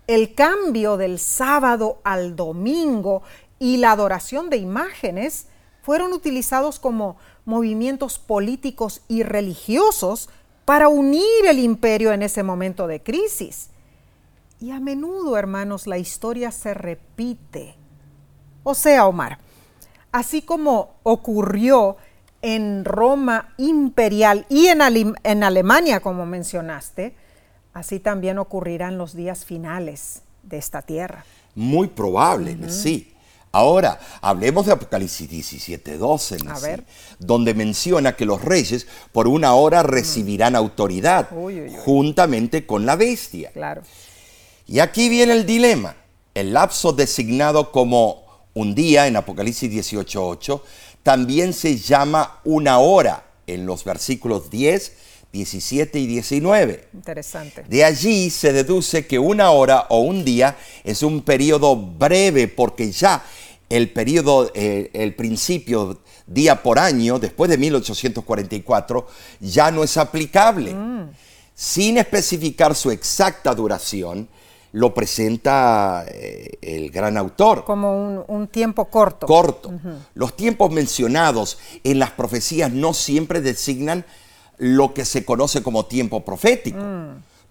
[0.07, 3.23] El cambio del sábado al domingo
[3.59, 5.47] y la adoración de imágenes
[5.83, 10.29] fueron utilizados como movimientos políticos y religiosos
[10.65, 13.71] para unir el imperio en ese momento de crisis.
[14.61, 17.75] Y a menudo, hermanos, la historia se repite.
[18.63, 19.39] O sea, Omar,
[20.13, 21.97] así como ocurrió
[22.41, 24.83] en Roma imperial y en,
[25.43, 27.15] Alemania, como mencionaste,
[27.73, 31.25] así también ocurrirá en los días finales de esta tierra.
[31.55, 33.14] Muy probable, sí.
[33.55, 36.85] Ahora, hablemos de Apocalipsis 17, 12, A ver.
[37.21, 41.77] donde menciona que los reyes por una hora recibirán autoridad Uy, uy, uy.
[41.85, 43.51] juntamente con la bestia.
[43.53, 43.83] Claro.
[44.67, 45.95] Y aquí viene el dilema.
[46.35, 50.61] El lapso designado como un día en Apocalipsis 18.8
[51.05, 54.93] también se llama una hora en los versículos 10,
[55.33, 56.89] 17 y 19.
[56.95, 57.65] Interesante.
[57.69, 62.91] De allí se deduce que una hora o un día es un periodo breve porque
[62.91, 63.23] ya
[63.69, 69.07] el periodo, eh, el principio día por año, después de 1844,
[69.41, 70.75] ya no es aplicable.
[71.55, 74.29] Sin especificar su exacta duración,
[74.73, 79.25] lo presenta eh, el gran autor Como un, un tiempo corto.
[79.25, 79.73] corto.
[80.15, 84.05] Los tiempos mencionados en las profecías no siempre designan
[84.59, 86.81] lo que se conoce como tiempo profético.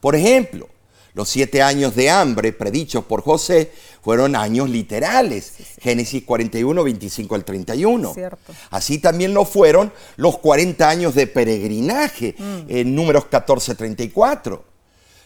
[0.01, 0.67] Por ejemplo,
[1.13, 3.71] los siete años de hambre predichos por José
[4.01, 5.53] fueron años literales.
[5.79, 8.13] Génesis 41, 25 al 31.
[8.13, 8.53] Cierto.
[8.71, 12.35] Así también lo fueron los 40 años de peregrinaje
[12.67, 14.63] en números 14, 34.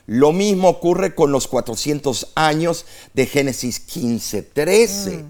[0.07, 5.25] Lo mismo ocurre con los 400 años de Génesis 15, 13,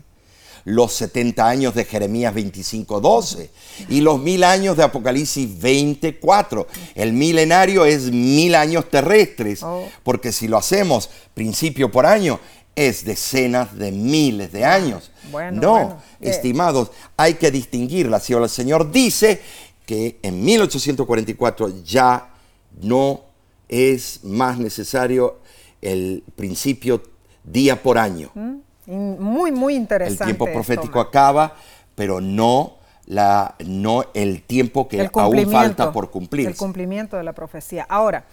[0.67, 3.49] los 70 años de Jeremías 25, 12
[3.87, 6.67] y los mil años de Apocalipsis 24.
[6.93, 9.87] El milenario es mil años terrestres, Oh.
[10.03, 12.41] porque si lo hacemos principio por año,
[12.75, 15.09] es decenas de miles de años.
[15.31, 16.31] Bueno, no, bueno, eh.
[16.31, 18.19] estimados, hay que distinguirla.
[18.19, 19.41] Si el Señor dice
[19.85, 22.33] que en 1844 ya
[22.81, 23.21] no
[23.69, 25.39] es más necesario
[25.81, 27.01] el principio
[27.45, 28.31] día por año.
[28.35, 30.25] Y Muy, muy El interesante.
[30.25, 31.55] tiempo profético acaba,
[31.93, 36.47] pero no, la, no el tiempo que El aún falta por cumplir.
[36.47, 37.85] El cumplimiento de la profecía.
[37.89, 38.23] Ahora,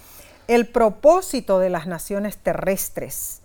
[0.47, 3.41] el propósito de las naciones terrestres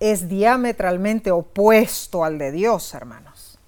[0.00, 3.58] es diametralmente opuesto al de Dios, hermanos.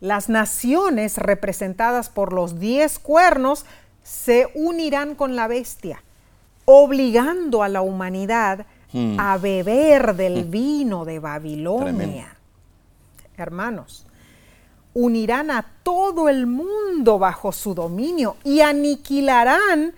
[0.00, 3.66] Las naciones representadas por los diez cuernos
[4.02, 6.02] se unirán con la bestia,
[6.64, 11.84] obligando a la humanidad a beber del vino de Babilonia.
[11.84, 12.26] Tremendo.
[13.36, 14.06] Hermanos,
[14.94, 19.94] unirán a todo el mundo bajo su dominio y aniquilarán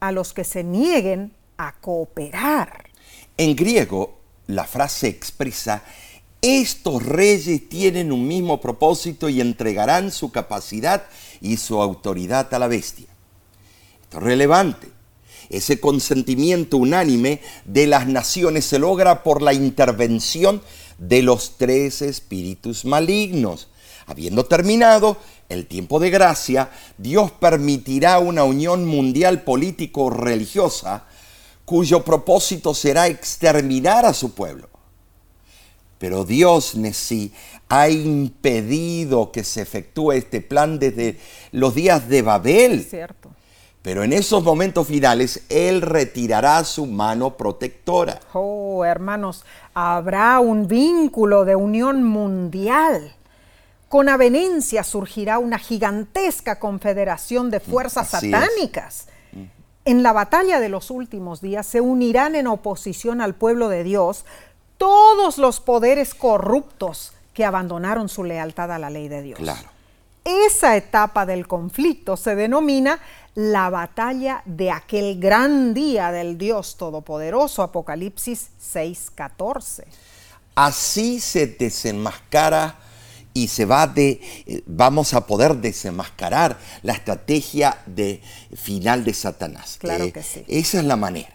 [0.00, 2.90] a los que se nieguen a cooperar.
[3.36, 5.82] En griego, la frase expresa,
[6.42, 11.04] estos reyes tienen un mismo propósito y entregarán su capacidad
[11.40, 13.06] y su autoridad a la bestia.
[14.02, 14.93] Esto es relevante.
[15.50, 20.62] Ese consentimiento unánime de las naciones se logra por la intervención
[20.98, 23.68] de los tres espíritus malignos.
[24.06, 25.16] Habiendo terminado
[25.48, 31.06] el tiempo de gracia, Dios permitirá una unión mundial político-religiosa
[31.64, 34.68] cuyo propósito será exterminar a su pueblo.
[35.98, 37.32] Pero Dios, Nesí,
[37.68, 41.18] ha impedido que se efectúe este plan desde
[41.50, 42.86] los días de Babel.
[43.84, 48.18] Pero en esos momentos finales, Él retirará su mano protectora.
[48.32, 53.14] Oh, hermanos, habrá un vínculo de unión mundial.
[53.90, 58.32] Con avenencia surgirá una gigantesca confederación de fuerzas Así es.
[58.32, 59.08] satánicas.
[59.84, 64.24] En la batalla de los últimos días se unirán en oposición al pueblo de Dios
[64.78, 69.38] todos los poderes corruptos que abandonaron su lealtad a la ley de Dios.
[69.38, 69.68] Claro.
[70.24, 72.98] Esa etapa del conflicto se denomina
[73.34, 79.84] la batalla de aquel gran día del Dios Todopoderoso, Apocalipsis 6:14.
[80.54, 82.78] Así se desenmascara
[83.32, 88.20] y se va de, eh, vamos a poder desenmascarar la estrategia de
[88.54, 89.78] final de Satanás.
[89.80, 90.44] Claro Eh, que sí.
[90.46, 91.30] Esa es la manera.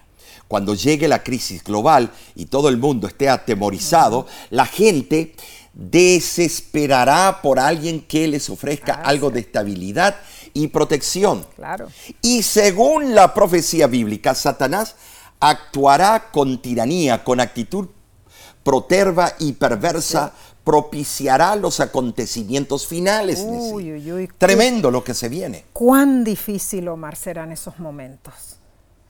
[0.48, 5.36] Cuando llegue la crisis global y todo el mundo esté atemorizado, la gente
[5.74, 10.16] desesperará por alguien que les ofrezca Ah, algo de estabilidad
[10.54, 11.46] y protección.
[11.56, 11.88] Claro.
[12.22, 14.96] Y según la profecía bíblica, Satanás
[15.40, 17.88] actuará con tiranía, con actitud
[18.64, 20.34] proterva y perversa,
[20.64, 23.44] propiciará los acontecimientos finales.
[23.44, 24.30] Uy, uy, uy.
[24.38, 25.66] Tremendo lo que se viene.
[25.74, 28.58] Cuán difícil, Omar, serán esos momentos.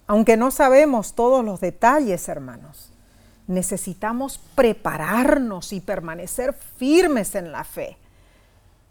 [0.07, 2.89] Aunque no sabemos todos los detalles, hermanos,
[3.47, 7.97] necesitamos prepararnos y permanecer firmes en la fe.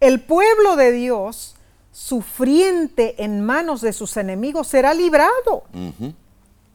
[0.00, 1.56] El pueblo de Dios,
[1.98, 5.64] sufriente en manos de sus enemigos, será librado.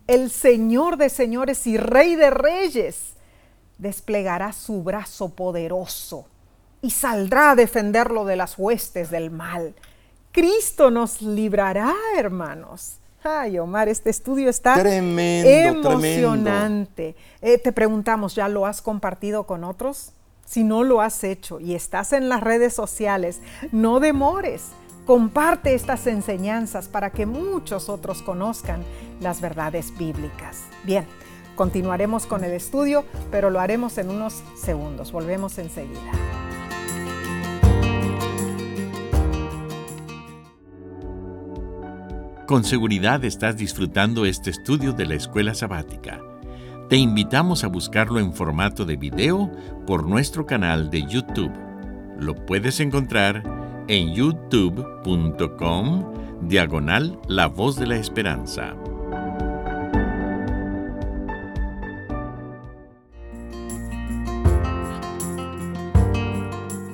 [0.06, 3.14] El Señor de señores y Rey de reyes
[3.78, 6.28] desplegará su brazo poderoso
[6.82, 9.74] y saldrá a defenderlo de las huestes del mal.
[10.34, 12.98] Cristo nos librará, hermanos.
[13.24, 17.16] Ay, Omar, este estudio está Tremendo, emocionante.
[17.42, 20.12] Eh, te preguntamos, ¿ya lo has compartido con otros?
[20.46, 23.40] Si no lo has hecho y estás en las redes sociales,
[23.72, 24.64] no demores.
[25.06, 28.84] Comparte estas enseñanzas para que muchos otros conozcan
[29.20, 30.62] las verdades bíblicas.
[30.86, 31.06] Bien,
[31.56, 35.12] continuaremos con el estudio, pero lo haremos en unos segundos.
[35.12, 36.12] Volvemos enseguida.
[42.48, 46.22] Con seguridad estás disfrutando este estudio de la escuela sabática.
[46.88, 49.52] Te invitamos a buscarlo en formato de video
[49.86, 51.52] por nuestro canal de YouTube.
[52.20, 56.14] Lo puedes encontrar en youtube.com
[56.48, 58.76] diagonal La Voz de la Esperanza.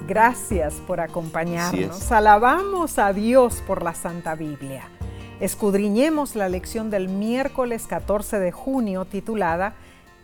[0.08, 2.12] Gracias por acompañarnos.
[2.12, 4.90] Alabamos a Dios por la Santa Biblia.
[5.40, 9.76] Escudriñemos la lección del miércoles 14 de junio titulada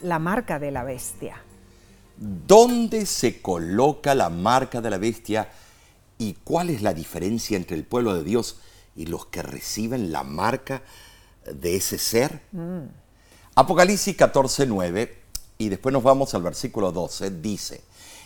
[0.01, 1.37] La marca de la bestia.
[2.17, 5.47] ¿Dónde se coloca la marca de la bestia
[6.17, 8.57] y cuál es la diferencia entre el pueblo de Dios
[8.95, 10.81] y los que reciben la marca
[11.45, 12.41] de ese ser?
[13.55, 15.17] Apocalipsis 14, 9,
[15.57, 17.81] y después nos vamos al versículo 12, dice,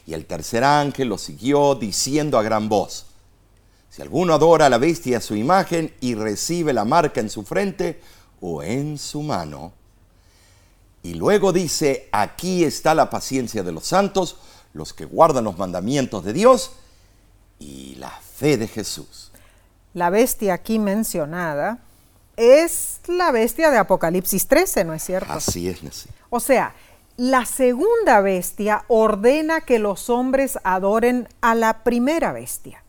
[0.05, 3.05] y el tercer ángel lo siguió diciendo a gran voz,
[3.89, 7.29] si alguno adora a la bestia y a su imagen y recibe la marca en
[7.29, 7.99] su frente
[8.41, 9.73] o en su mano,
[11.01, 14.37] y luego dice, aquí está la paciencia de los santos,
[14.73, 16.71] los que guardan los mandamientos de Dios
[17.59, 19.31] y la fe de Jesús.
[19.93, 21.79] La bestia aquí mencionada
[22.37, 25.33] es la bestia de Apocalipsis 13, ¿no es cierto?
[25.33, 26.11] Así es, Nessie.
[26.29, 26.73] O sea,
[27.17, 32.81] la segunda bestia ordena que los hombres adoren a la primera bestia.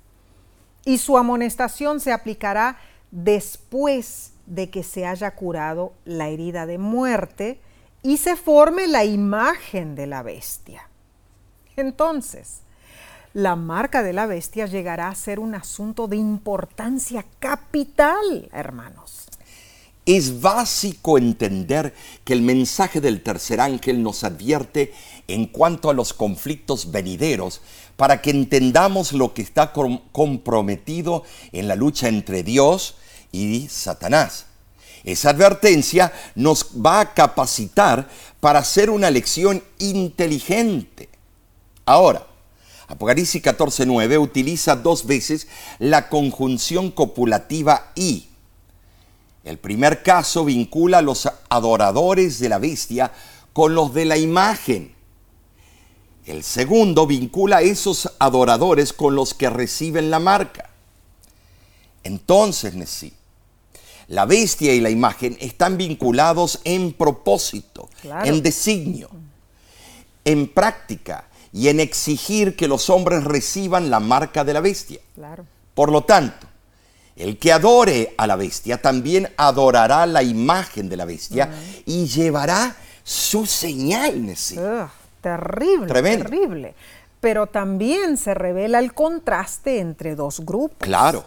[0.85, 2.79] Y su amonestación se aplicará
[3.11, 7.61] después de que se haya curado la herida de muerte
[8.03, 10.89] y se forme la imagen de la bestia.
[11.77, 12.61] Entonces,
[13.33, 19.29] la marca de la bestia llegará a ser un asunto de importancia capital, hermanos.
[20.07, 24.93] Es básico entender que el mensaje del tercer ángel nos advierte
[25.29, 27.61] en cuanto a los conflictos venideros
[27.97, 31.23] para que entendamos lo que está com- comprometido
[31.53, 32.97] en la lucha entre Dios
[33.31, 34.47] y Satanás.
[35.05, 38.09] Esa advertencia nos va a capacitar
[38.41, 41.09] para hacer una lección inteligente.
[41.85, 42.27] Ahora,
[42.91, 45.47] Apocalipsis 14:9 utiliza dos veces
[45.79, 48.27] la conjunción copulativa y.
[49.45, 53.13] El primer caso vincula a los adoradores de la bestia
[53.53, 54.93] con los de la imagen.
[56.27, 60.69] El segundo vincula a esos adoradores con los que reciben la marca.
[62.03, 63.13] Entonces, Nesí,
[64.09, 68.27] la bestia y la imagen están vinculados en propósito, Claro.
[68.29, 69.11] en designio,
[70.25, 75.01] en práctica y en exigir que los hombres reciban la marca de la bestia.
[75.15, 75.45] Claro.
[75.75, 76.47] Por lo tanto,
[77.17, 81.51] el que adore a la bestia también adorará la imagen de la bestia
[81.87, 84.59] y llevará su señal, Nessie.
[84.59, 84.89] Ugh,
[85.21, 86.25] terrible, Tremendo.
[86.25, 86.75] terrible.
[87.21, 90.79] Pero también se revela el contraste entre dos grupos.
[90.79, 91.27] Claro,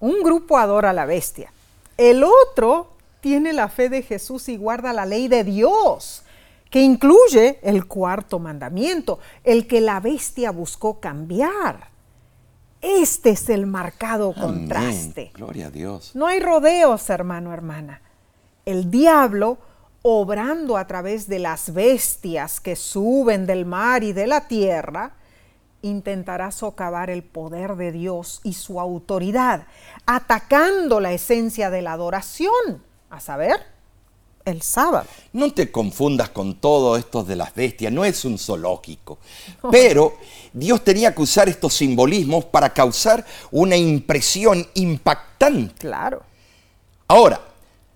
[0.00, 1.52] Un grupo adora a la bestia.
[1.98, 2.88] El otro
[3.20, 6.21] tiene la fe de Jesús y guarda la ley de Dios,
[6.72, 11.90] que incluye el cuarto mandamiento, el que la bestia buscó cambiar.
[12.80, 14.42] Este es el marcado Amén.
[14.42, 15.32] contraste.
[15.34, 16.12] Gloria a Dios.
[16.14, 18.00] No hay rodeos, hermano, hermana.
[18.64, 19.58] El diablo,
[20.00, 25.12] obrando a través de las bestias que suben del mar y de la tierra,
[25.82, 29.66] intentará socavar el poder de Dios y su autoridad,
[30.06, 33.71] atacando la esencia de la adoración, a saber,
[34.44, 35.06] el sábado.
[35.32, 39.18] No te confundas con todo esto de las bestias, no es un zoológico.
[39.70, 40.16] Pero
[40.52, 45.74] Dios tenía que usar estos simbolismos para causar una impresión impactante.
[45.78, 46.22] Claro.
[47.08, 47.40] Ahora,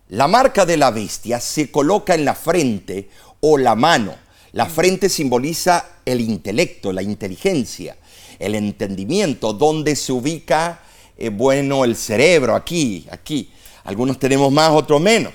[0.08, 3.08] la marca de la bestia se coloca en la frente
[3.40, 4.14] o la mano.
[4.52, 7.96] La frente simboliza el intelecto, la inteligencia,
[8.38, 10.82] el entendimiento, donde se ubica,
[11.18, 13.50] eh, bueno, el cerebro, aquí, aquí.
[13.86, 15.32] Algunos tenemos más, otros menos.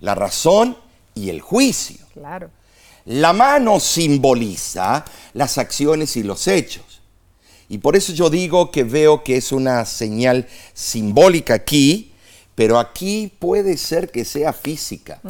[0.00, 0.76] La razón
[1.14, 2.04] y el juicio.
[2.12, 2.50] Claro.
[3.06, 6.84] La mano simboliza las acciones y los hechos.
[7.68, 12.12] Y por eso yo digo que veo que es una señal simbólica aquí,
[12.54, 15.20] pero aquí puede ser que sea física.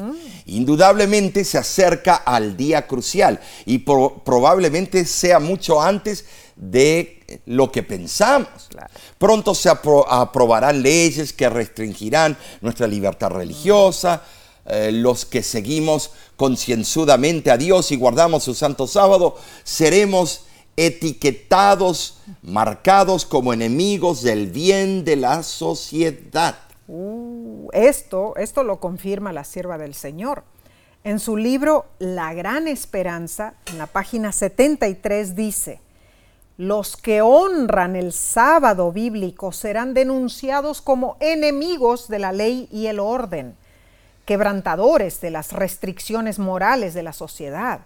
[0.47, 7.83] Indudablemente se acerca al día crucial y pro- probablemente sea mucho antes de lo que
[7.83, 8.69] pensamos.
[8.69, 8.91] Claro.
[9.19, 14.23] Pronto se apro- aprobarán leyes que restringirán nuestra libertad religiosa.
[14.67, 20.47] Eh, los que seguimos concienzudamente a Dios y guardamos su santo sábado, seremos
[20.77, 26.57] etiquetados, marcados como enemigos del bien de la sociedad.
[26.89, 30.45] Uh, esto, esto lo confirma la sierva del Señor.
[31.05, 35.81] En su libro La Gran Esperanza, en la página 73 dice,
[36.57, 43.01] los que honran el sábado bíblico serán denunciados como enemigos de la ley y el
[43.01, 43.57] orden,
[44.25, 47.81] quebrantadores de las restricciones morales de la sociedad,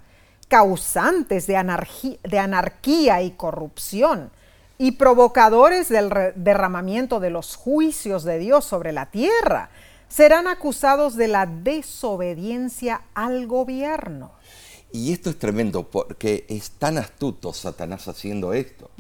[0.49, 4.31] causantes de, anarquí- de anarquía y corrupción,
[4.77, 9.71] y provocadores del derramamiento de los juicios de Dios sobre la tierra,
[10.09, 14.31] serán acusados de la desobediencia al gobierno.
[14.93, 18.91] Y esto es tremendo porque es tan astuto Satanás haciendo esto.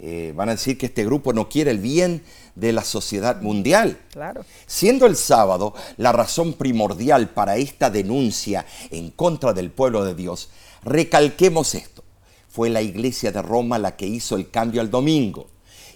[0.00, 2.22] Eh, van a decir que este grupo no quiere el bien
[2.54, 3.98] de la sociedad mundial.
[4.12, 4.44] Claro.
[4.66, 10.50] Siendo el sábado la razón primordial para esta denuncia en contra del pueblo de Dios,
[10.84, 12.04] recalquemos esto.
[12.48, 15.48] Fue la iglesia de Roma la que hizo el cambio al domingo.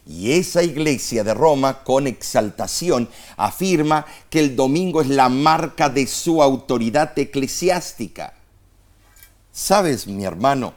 [0.05, 6.09] Y esa iglesia de Roma, con exaltación, afirma que el domingo es la marca de
[6.09, 8.35] su autoridad eclesiástica.
[9.53, 10.75] Sabes, mi hermano,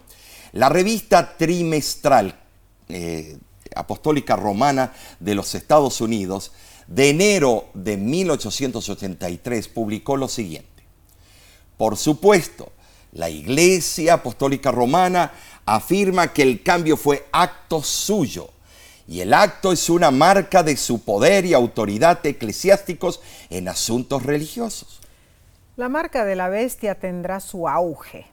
[0.52, 2.38] la revista trimestral
[2.90, 3.38] eh,
[3.76, 6.52] apostólica romana de los Estados Unidos
[6.88, 10.84] de enero de 1883 publicó lo siguiente.
[11.78, 12.72] Por supuesto,
[13.12, 15.32] la Iglesia Apostólica Romana
[15.66, 18.50] afirma que el cambio fue acto suyo
[19.08, 25.00] y el acto es una marca de su poder y autoridad eclesiásticos en asuntos religiosos.
[25.76, 28.28] La marca de la bestia tendrá su auge,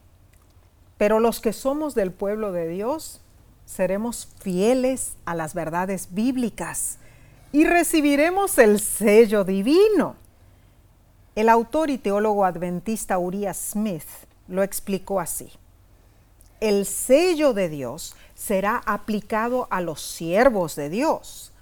[1.03, 3.21] pero los que somos del pueblo de Dios
[3.67, 6.99] seremos fieles a las verdades bíblicas
[7.51, 10.15] y recibiremos el sello divino.
[11.35, 14.07] El autor y teólogo adventista Uriah Smith
[14.47, 15.51] lo explicó así.
[16.61, 21.53] El sello de Dios será aplicado a los siervos de Dios.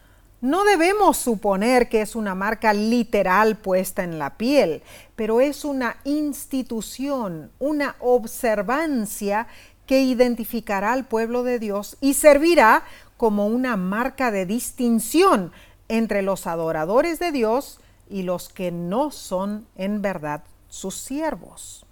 [0.43, 4.83] No debemos suponer que es una marca literal puesta en la piel,
[5.21, 9.49] pero es una institución, una observancia
[9.85, 12.85] que identificará al pueblo de Dios y servirá
[13.19, 15.53] como una marca de distinción
[15.89, 21.85] entre los adoradores de Dios y los que no son en verdad sus siervos.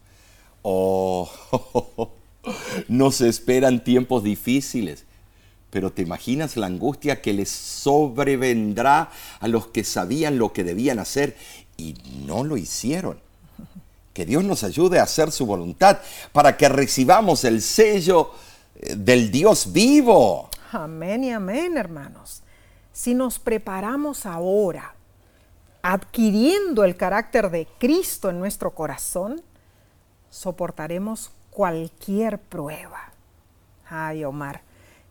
[0.63, 1.29] Oh,
[2.89, 5.05] nos esperan tiempos difíciles,
[5.69, 10.99] pero ¿te imaginas la angustia que les sobrevendrá a los que sabían lo que debían
[10.99, 11.37] hacer
[11.79, 11.95] y
[12.27, 13.19] no lo hicieron?
[14.13, 15.99] Que Dios nos ayude a hacer su voluntad
[16.33, 18.33] para que recibamos el sello
[18.75, 20.51] eh, del Dios vivo.
[20.73, 22.43] Amén y amén, hermanos.
[22.93, 24.95] Si nos preparamos ahora,
[25.83, 29.41] adquiriendo el carácter de Cristo en nuestro corazón,
[30.31, 33.13] soportaremos cualquier prueba.
[33.89, 34.63] Ay, Omar.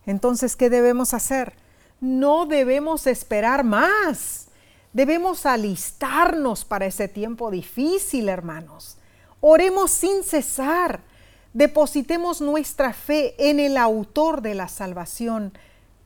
[0.06, 1.54] Entonces, ¿qué debemos hacer?
[2.02, 4.47] No debemos esperar más.
[4.94, 8.98] Debemos alistarnos para ese tiempo difícil, hermanos.
[9.42, 11.02] Oremos sin cesar.
[11.54, 15.54] Depositemos nuestra fe en el autor de la salvación,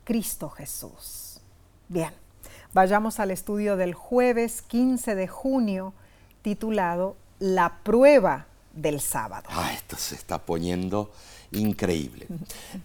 [0.03, 1.39] Cristo Jesús.
[1.89, 2.11] Bien,
[2.73, 5.93] vayamos al estudio del jueves 15 de junio
[6.41, 9.49] titulado La prueba del sábado.
[9.51, 11.11] Ah, esto se está poniendo
[11.51, 12.27] increíble.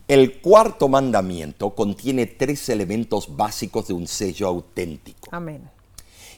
[0.08, 5.28] El cuarto mandamiento contiene tres elementos básicos de un sello auténtico.
[5.30, 5.75] Amén.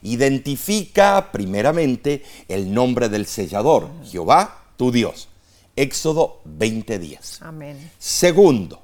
[0.03, 5.29] Identifica primeramente el nombre del sellador, Jehová, tu Dios.
[5.77, 7.41] Éxodo 20:10.
[7.41, 7.91] Amén.
[7.99, 8.83] Segundo,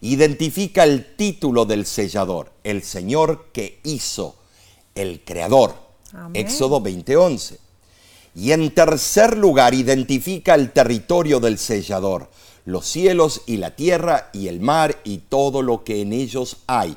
[0.00, 4.36] identifica el título del sellador, el Señor que hizo,
[4.94, 5.76] el Creador.
[6.12, 6.34] Amén.
[6.34, 7.58] Éxodo 20:11.
[8.34, 12.30] Y en tercer lugar, identifica el territorio del sellador,
[12.64, 16.96] los cielos y la tierra y el mar y todo lo que en ellos hay.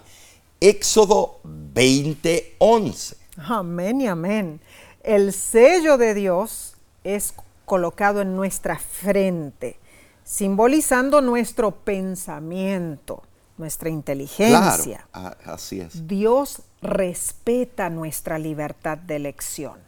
[0.60, 3.21] Éxodo 20:11.
[3.38, 4.60] Amén y amén.
[5.04, 7.34] El sello de Dios es
[7.66, 9.80] colocado en nuestra frente,
[10.24, 13.24] simbolizando nuestro pensamiento,
[13.58, 15.08] nuestra inteligencia.
[15.12, 16.08] Claro, así es.
[16.08, 19.80] Dios respeta nuestra libertad de elección,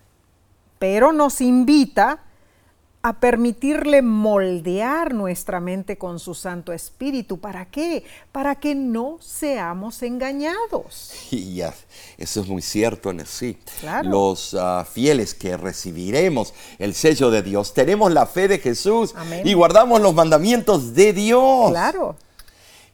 [0.80, 2.24] pero nos invita
[3.06, 7.38] a permitirle moldear nuestra mente con su Santo Espíritu.
[7.38, 8.06] ¿Para qué?
[8.32, 11.12] Para que no seamos engañados.
[11.32, 11.74] Y ya,
[12.18, 13.58] eso es muy cierto en sí.
[13.82, 14.10] Claro.
[14.10, 19.46] Los ah, fieles que recibiremos el sello de Dios, tenemos la fe de Jesús Amén.
[19.46, 21.72] y guardamos los mandamientos de Dios.
[21.72, 22.16] Claro.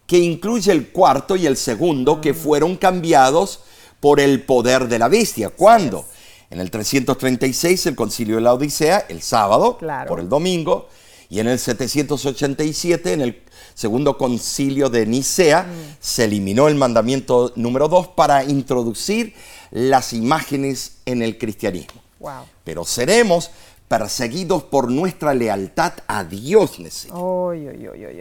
[0.07, 2.21] que incluye el cuarto y el segundo Mm.
[2.21, 3.59] que fueron cambiados
[3.99, 5.49] por el poder de la bestia.
[5.51, 6.03] ¿Cuándo?
[6.49, 10.07] En el 336 el concilio de la Odisea, el sábado, Claro.
[10.07, 10.87] por el domingo,
[11.29, 13.43] y en el 787 en el
[13.75, 15.95] segundo concilio de Nicea Mm.
[15.99, 19.35] se eliminó el mandamiento número 2 para introducir
[19.71, 22.01] las imágenes en el cristianismo.
[22.19, 22.45] Wow.
[22.63, 23.51] Pero seremos
[23.87, 26.79] perseguidos por nuestra lealtad a Dios,
[27.11, 27.67] oy.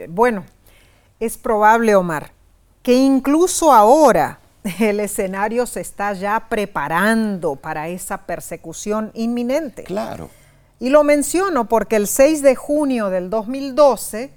[0.07, 0.45] Bueno,
[1.19, 2.31] es probable, Omar,
[2.83, 4.39] que incluso ahora
[4.79, 9.83] el escenario se está ya preparando para esa persecución inminente.
[9.83, 10.29] Claro.
[10.79, 14.31] Y lo menciono porque el 6 de junio del 2012,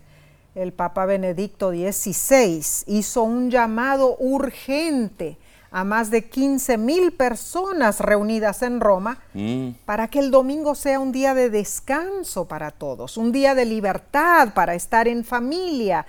[0.55, 5.39] el Papa Benedicto XVI hizo un llamado urgente
[5.71, 9.71] a más de 15 mil personas reunidas en Roma Mm.
[9.87, 14.53] para que el domingo sea un día de descanso para todos, un día de libertad
[14.53, 16.05] para estar en familia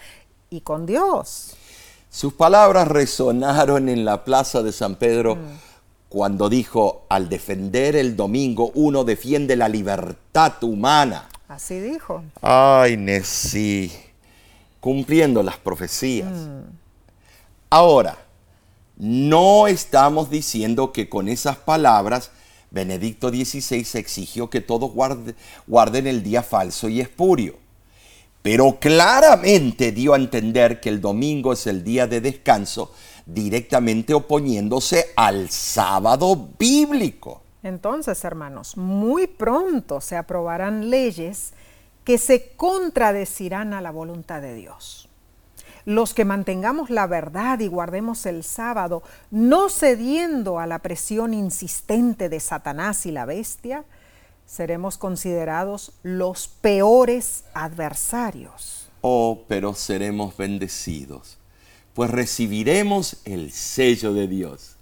[0.49, 1.55] y con Dios.
[2.13, 5.35] Sus palabras resonaron en la plaza de San Pedro
[6.09, 11.27] cuando dijo, al defender el domingo uno defiende la libertad humana.
[11.47, 12.23] Así dijo.
[12.43, 13.91] Ay, Nessie,
[14.79, 16.29] cumpliendo las profecías.
[17.71, 18.19] Ahora,
[18.95, 22.29] no estamos diciendo que con esas palabras
[22.69, 25.33] Benedicto XVI exigió que todos guarde-
[25.65, 27.57] guarden el día falso y espurio.
[28.43, 32.91] Pero claramente dio a entender que el domingo es el día de descanso,
[33.25, 37.41] directamente oponiéndose al sábado bíblico.
[37.63, 41.53] Entonces, hermanos, muy pronto se aprobarán leyes
[42.03, 45.07] que se contradecirán a la voluntad de Dios.
[45.85, 52.27] Los que mantengamos la verdad y guardemos el sábado, no cediendo a la presión insistente
[52.27, 53.85] de Satanás y la bestia,
[54.45, 58.87] seremos considerados los peores adversarios.
[59.01, 61.37] Oh, pero seremos bendecidos,
[61.93, 64.75] pues recibiremos el sello de Dios.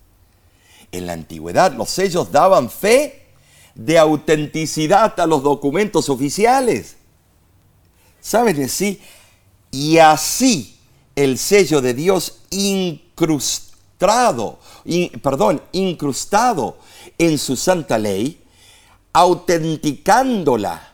[0.91, 3.27] En la antigüedad los sellos daban fe
[3.75, 6.97] de autenticidad a los documentos oficiales.
[8.19, 9.01] ¿Saben así?
[9.71, 10.77] Y así
[11.15, 13.49] el sello de Dios incrustado,
[14.85, 16.77] in- perdón, incrustado
[17.17, 18.40] en su santa ley,
[19.13, 20.89] autenticándola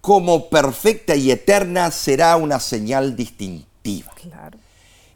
[0.00, 4.12] como perfecta y eterna será una señal distintiva.
[4.14, 4.58] Claro.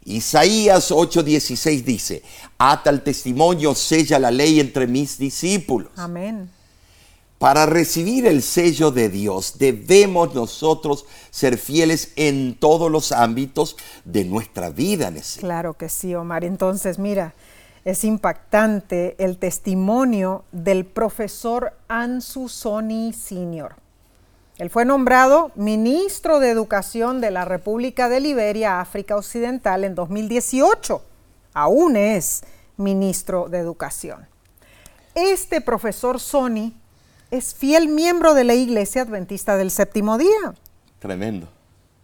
[0.05, 2.23] Isaías 8:16 dice,
[2.57, 5.91] ata el testimonio, sella la ley entre mis discípulos.
[5.95, 6.49] Amén.
[7.37, 14.25] Para recibir el sello de Dios debemos nosotros ser fieles en todos los ámbitos de
[14.25, 15.13] nuestra vida.
[15.39, 16.43] Claro que sí, Omar.
[16.43, 17.33] Entonces, mira,
[17.85, 23.75] es impactante el testimonio del profesor Ansu Soni Sr.
[24.57, 31.01] Él fue nombrado ministro de Educación de la República de Liberia, África Occidental, en 2018.
[31.53, 32.43] Aún es
[32.75, 34.27] ministro de Educación.
[35.15, 36.73] Este profesor Sony
[37.31, 40.53] es fiel miembro de la Iglesia Adventista del Séptimo Día.
[40.99, 41.47] Tremendo.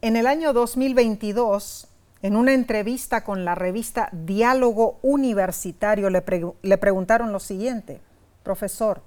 [0.01, 1.87] En el año 2022,
[2.25, 8.01] en una entrevista con la revista Diálogo Universitario, le, pre- le preguntaron lo siguiente,
[8.41, 9.03] profesor,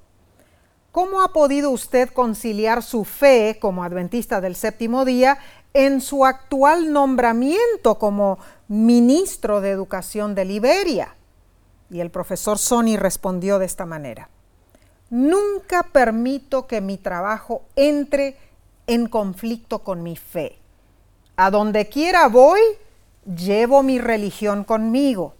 [0.92, 5.38] ¿cómo ha podido usted conciliar su fe como adventista del séptimo día
[5.74, 8.38] en su actual nombramiento como
[8.68, 11.16] ministro de Educación de Liberia?
[11.90, 14.28] Y el profesor Sony respondió de esta manera.
[15.10, 18.36] Nunca permito que mi trabajo entre
[18.86, 20.60] en conflicto con mi fe.
[21.34, 22.60] A donde quiera voy,
[23.36, 25.34] llevo mi religión conmigo.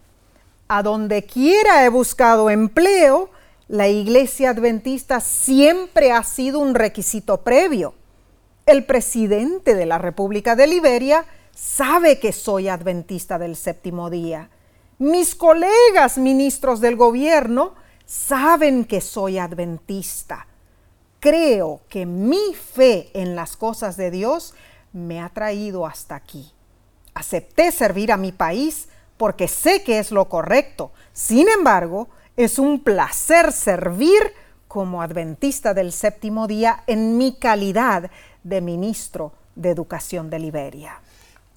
[0.68, 3.30] A donde quiera he buscado empleo,
[3.68, 7.94] la iglesia adventista siempre ha sido un requisito previo.
[8.66, 11.24] El presidente de la República de Liberia
[11.54, 14.50] sabe que soy adventista del séptimo día.
[14.98, 17.74] Mis colegas ministros del gobierno
[18.04, 20.46] saben que soy adventista.
[21.20, 24.54] Creo que mi fe en las cosas de Dios
[24.92, 26.52] me ha traído hasta aquí.
[27.18, 30.92] Acepté servir a mi país porque sé que es lo correcto.
[31.12, 34.20] Sin embargo, es un placer servir
[34.68, 38.08] como adventista del séptimo día en mi calidad
[38.44, 41.00] de ministro de Educación de Liberia.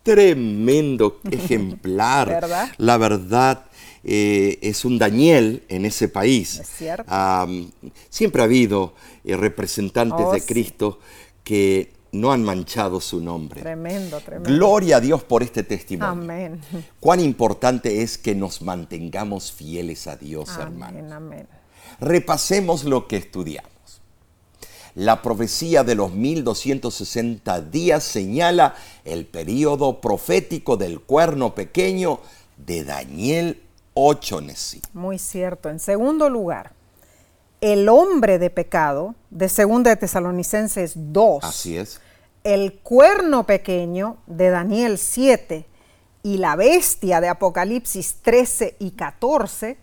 [0.01, 2.27] Tremendo ejemplar.
[2.27, 2.69] ¿Verdad?
[2.77, 3.65] La verdad
[4.03, 6.57] eh, es un Daniel en ese país.
[6.59, 7.05] Es cierto.
[8.09, 10.47] Siempre ha habido eh, representantes Oh, de sí.
[10.47, 10.99] Cristo
[11.43, 13.61] que no han manchado su nombre.
[13.61, 14.49] Tremendo, tremendo.
[14.49, 16.11] Gloria a Dios por este testimonio.
[16.11, 16.61] Amén.
[16.99, 20.99] Cuán importante es que nos mantengamos fieles a Dios, hermanos.
[20.99, 21.47] Amén, amén.
[21.99, 23.71] Repasemos lo que estudiamos.
[24.95, 32.19] La profecía de los 1260 días señala el periodo profético del cuerno pequeño
[32.57, 33.61] de Daniel
[33.93, 34.81] 8 Nesí.
[34.93, 35.69] Muy cierto.
[35.69, 36.73] En segundo lugar,
[37.61, 41.43] el hombre de pecado, de segunda de Tesalonicenses 2.
[41.43, 42.01] Así es.
[42.43, 45.67] el cuerno pequeño de Daniel 7
[46.23, 49.77] y la bestia de Apocalipsis 13 y 14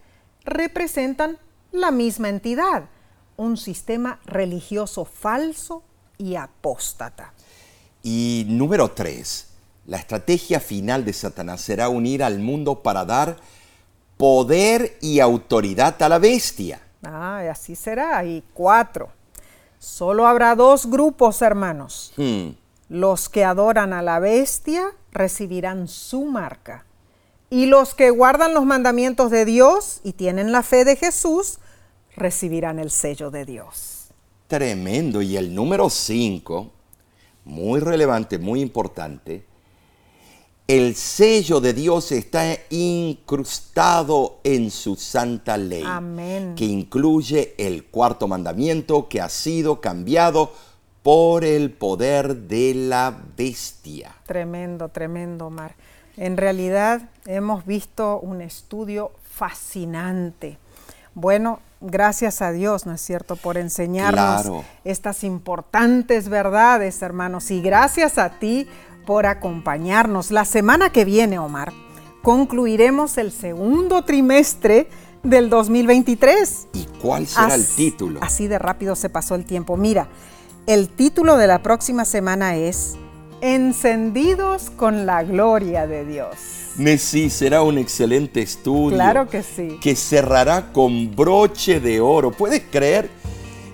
[0.44, 1.38] representan
[1.70, 2.88] la misma entidad,
[3.36, 5.84] un sistema religioso falso
[6.16, 7.32] y apóstata.
[8.02, 9.46] Y número 3.
[9.86, 13.36] La estrategia final de Satanás será unir al mundo para dar
[14.16, 16.80] poder y autoridad a la bestia.
[17.02, 18.24] Ah, y así será.
[18.24, 19.10] Y cuatro.
[19.78, 22.12] Solo habrá dos grupos, hermanos.
[22.16, 22.50] Hmm.
[22.88, 26.84] Los que adoran a la bestia recibirán su marca.
[27.50, 31.58] Y los que guardan los mandamientos de Dios y tienen la fe de Jesús
[32.14, 34.08] recibirán el sello de Dios.
[34.48, 35.22] Tremendo.
[35.22, 36.72] Y el número 5,
[37.44, 39.46] muy relevante, muy importante,
[40.68, 46.54] el sello de Dios está incrustado en su santa ley, Amén.
[46.56, 50.52] que incluye el cuarto mandamiento que ha sido cambiado
[51.02, 54.14] por el poder de la bestia.
[54.26, 55.74] Tremendo, tremendo, Omar.
[56.18, 60.58] En realidad hemos visto un estudio fascinante.
[61.14, 64.64] Bueno, gracias a Dios, ¿no es cierto?, por enseñarnos Claro.
[64.84, 67.50] estas importantes verdades, hermanos.
[67.50, 68.68] Y gracias a ti
[69.08, 70.30] por acompañarnos.
[70.30, 71.72] La semana que viene, Omar,
[72.20, 74.90] concluiremos el segundo trimestre
[75.22, 76.68] del 2023.
[76.74, 78.20] ¿Y cuál será el título?
[78.22, 79.78] Así de rápido se pasó el tiempo.
[79.78, 80.08] Mira,
[80.66, 82.96] el título de la próxima semana es
[83.40, 86.36] Encendidos con la gloria de Dios.
[86.98, 88.94] Sí, será un excelente estudio.
[88.94, 89.78] Claro que sí.
[89.80, 92.30] Que cerrará con broche de oro.
[92.30, 93.08] ¿Puedes creer?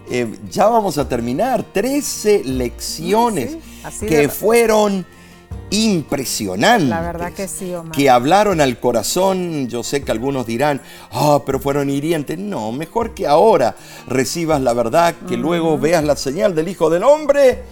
[0.09, 1.65] Eh, ya vamos a terminar.
[1.65, 3.57] 13 lecciones
[3.91, 5.05] Sí, que fueron
[5.75, 6.89] impresionantes.
[6.89, 7.93] La verdad que sí, Omar.
[7.93, 9.69] Que hablaron al corazón.
[9.69, 10.81] Yo sé que algunos dirán,
[11.13, 12.39] ah, pero fueron hirientes.
[12.39, 17.05] No, mejor que ahora recibas la verdad, que luego veas la señal del Hijo del
[17.05, 17.63] Hombre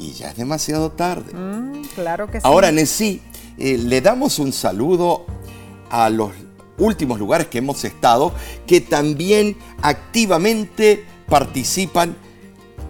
[0.00, 1.32] y ya es demasiado tarde.
[1.34, 2.46] Mm, claro que sí.
[2.46, 3.20] Ahora, Nesí,
[3.58, 5.26] eh, le damos un saludo
[5.90, 6.32] a los
[6.78, 8.32] últimos lugares que hemos estado,
[8.66, 12.16] que también activamente participan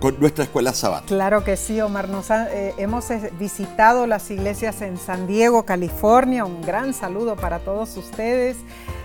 [0.01, 1.15] con nuestra escuela sabática.
[1.15, 2.09] Claro que sí, Omar.
[2.09, 6.45] Nos ha- eh, hemos eh, visitado las iglesias en San Diego, California.
[6.45, 8.57] Un gran saludo para todos ustedes.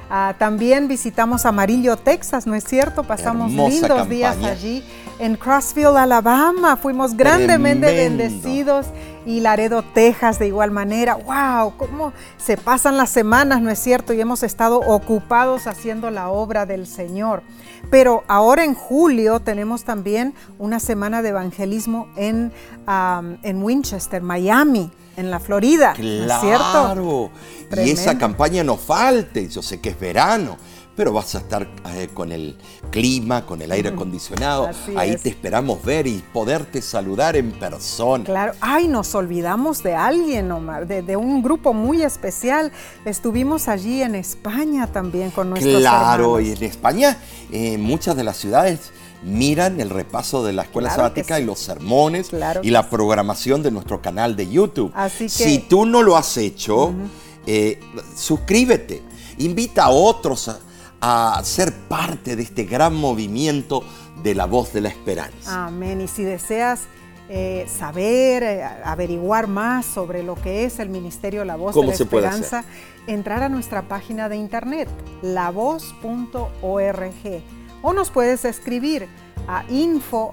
[0.10, 3.04] Ah, también visitamos Amarillo, Texas, ¿no es cierto?
[3.04, 4.84] Pasamos Hermosa lindos días allí.
[5.18, 8.18] En Crossville, Alabama, fuimos grandemente Tremendo.
[8.24, 8.86] bendecidos.
[9.26, 11.16] Y Laredo, Texas, de igual manera.
[11.16, 11.74] ¡Wow!
[11.78, 14.14] ¿Cómo se pasan las semanas, no es cierto?
[14.14, 17.42] Y hemos estado ocupados haciendo la obra del Señor.
[17.90, 22.52] Pero ahora en julio tenemos también una semana de evangelismo en,
[22.86, 25.94] am, en Winchester, Miami, en la Florida.
[25.98, 26.72] ¿no es cierto?
[26.72, 27.30] Claro.
[27.62, 28.02] Y Tremendo.
[28.02, 29.48] esa campaña no falte.
[29.48, 30.58] Yo sé que es verano,
[30.96, 32.56] pero vas a estar eh, con el
[32.90, 34.68] clima, con el aire acondicionado.
[34.68, 35.22] Así Ahí es.
[35.24, 38.24] te esperamos ver y poderte saludar en persona.
[38.24, 42.72] Claro, ay, nos olvidamos de alguien, Omar, de, de un grupo muy especial.
[43.04, 47.18] Estuvimos allí en España también con nuestros Claro, y en España
[47.52, 48.92] eh, muchas de las ciudades
[49.24, 51.42] miran el repaso de la escuela Claro sabática sí.
[51.42, 52.88] y los sermones Claro y la sí.
[52.92, 54.92] programación de nuestro canal de YouTube.
[54.96, 56.94] Así que- Si tú no lo has hecho,
[57.48, 57.80] eh,
[58.16, 59.02] suscríbete,
[59.40, 60.50] invita a otros
[61.02, 63.84] a, ser parte de este gran movimiento
[64.24, 65.66] de la voz de la esperanza.
[65.66, 66.02] Amén.
[66.02, 66.82] Y si deseas
[67.30, 71.98] eh, saber, eh, averiguar más sobre lo que es el Ministerio La Voz ¿Cómo de
[71.98, 72.64] la Esperanza,
[73.08, 74.88] entrar a nuestra página de internet,
[75.22, 76.52] lavoz.org,
[77.82, 79.08] o nos puedes escribir
[79.48, 80.26] a info.lavoz.org.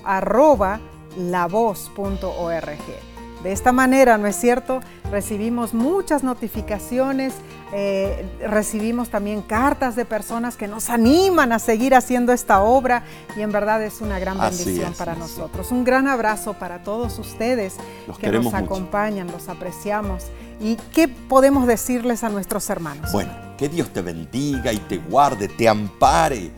[3.42, 4.80] De esta manera, ¿no es cierto?
[5.10, 7.34] Recibimos muchas notificaciones,
[7.72, 13.02] eh, recibimos también cartas de personas que nos animan a seguir haciendo esta obra
[13.36, 15.72] y en verdad es una gran bendición para nosotros.
[15.72, 17.74] Un gran abrazo para todos ustedes
[18.06, 18.56] Los que nos mucho.
[18.56, 20.24] acompañan, los apreciamos.
[20.60, 23.10] ¿Y qué podemos decirles a nuestros hermanos?
[23.10, 26.52] Bueno, que Dios te bendiga y te guarde, te ampare,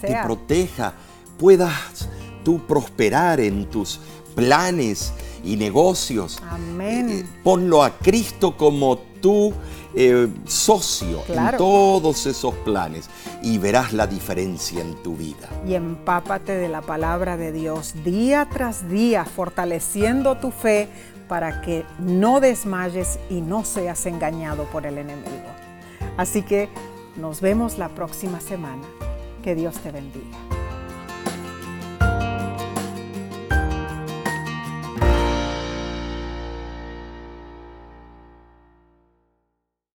[0.00, 0.94] te proteja,
[1.38, 2.08] puedas
[2.44, 4.00] tú prosperar en tus
[4.34, 5.12] planes
[5.44, 6.38] y negocios.
[6.50, 7.08] Amén.
[7.10, 9.52] Eh, ponlo a Cristo como tu
[9.94, 11.52] eh, socio Claro.
[11.52, 13.08] en todos esos planes
[13.42, 15.48] y verás la diferencia en tu vida.
[15.66, 20.88] y empápate de la palabra de Dios día tras día, fortaleciendo tu fe
[21.28, 25.48] para que no desmayes y no seas engañado por el enemigo.
[26.16, 26.68] Así que
[27.16, 28.82] nos vemos la próxima semana.
[29.42, 30.59] Que Dios te bendiga.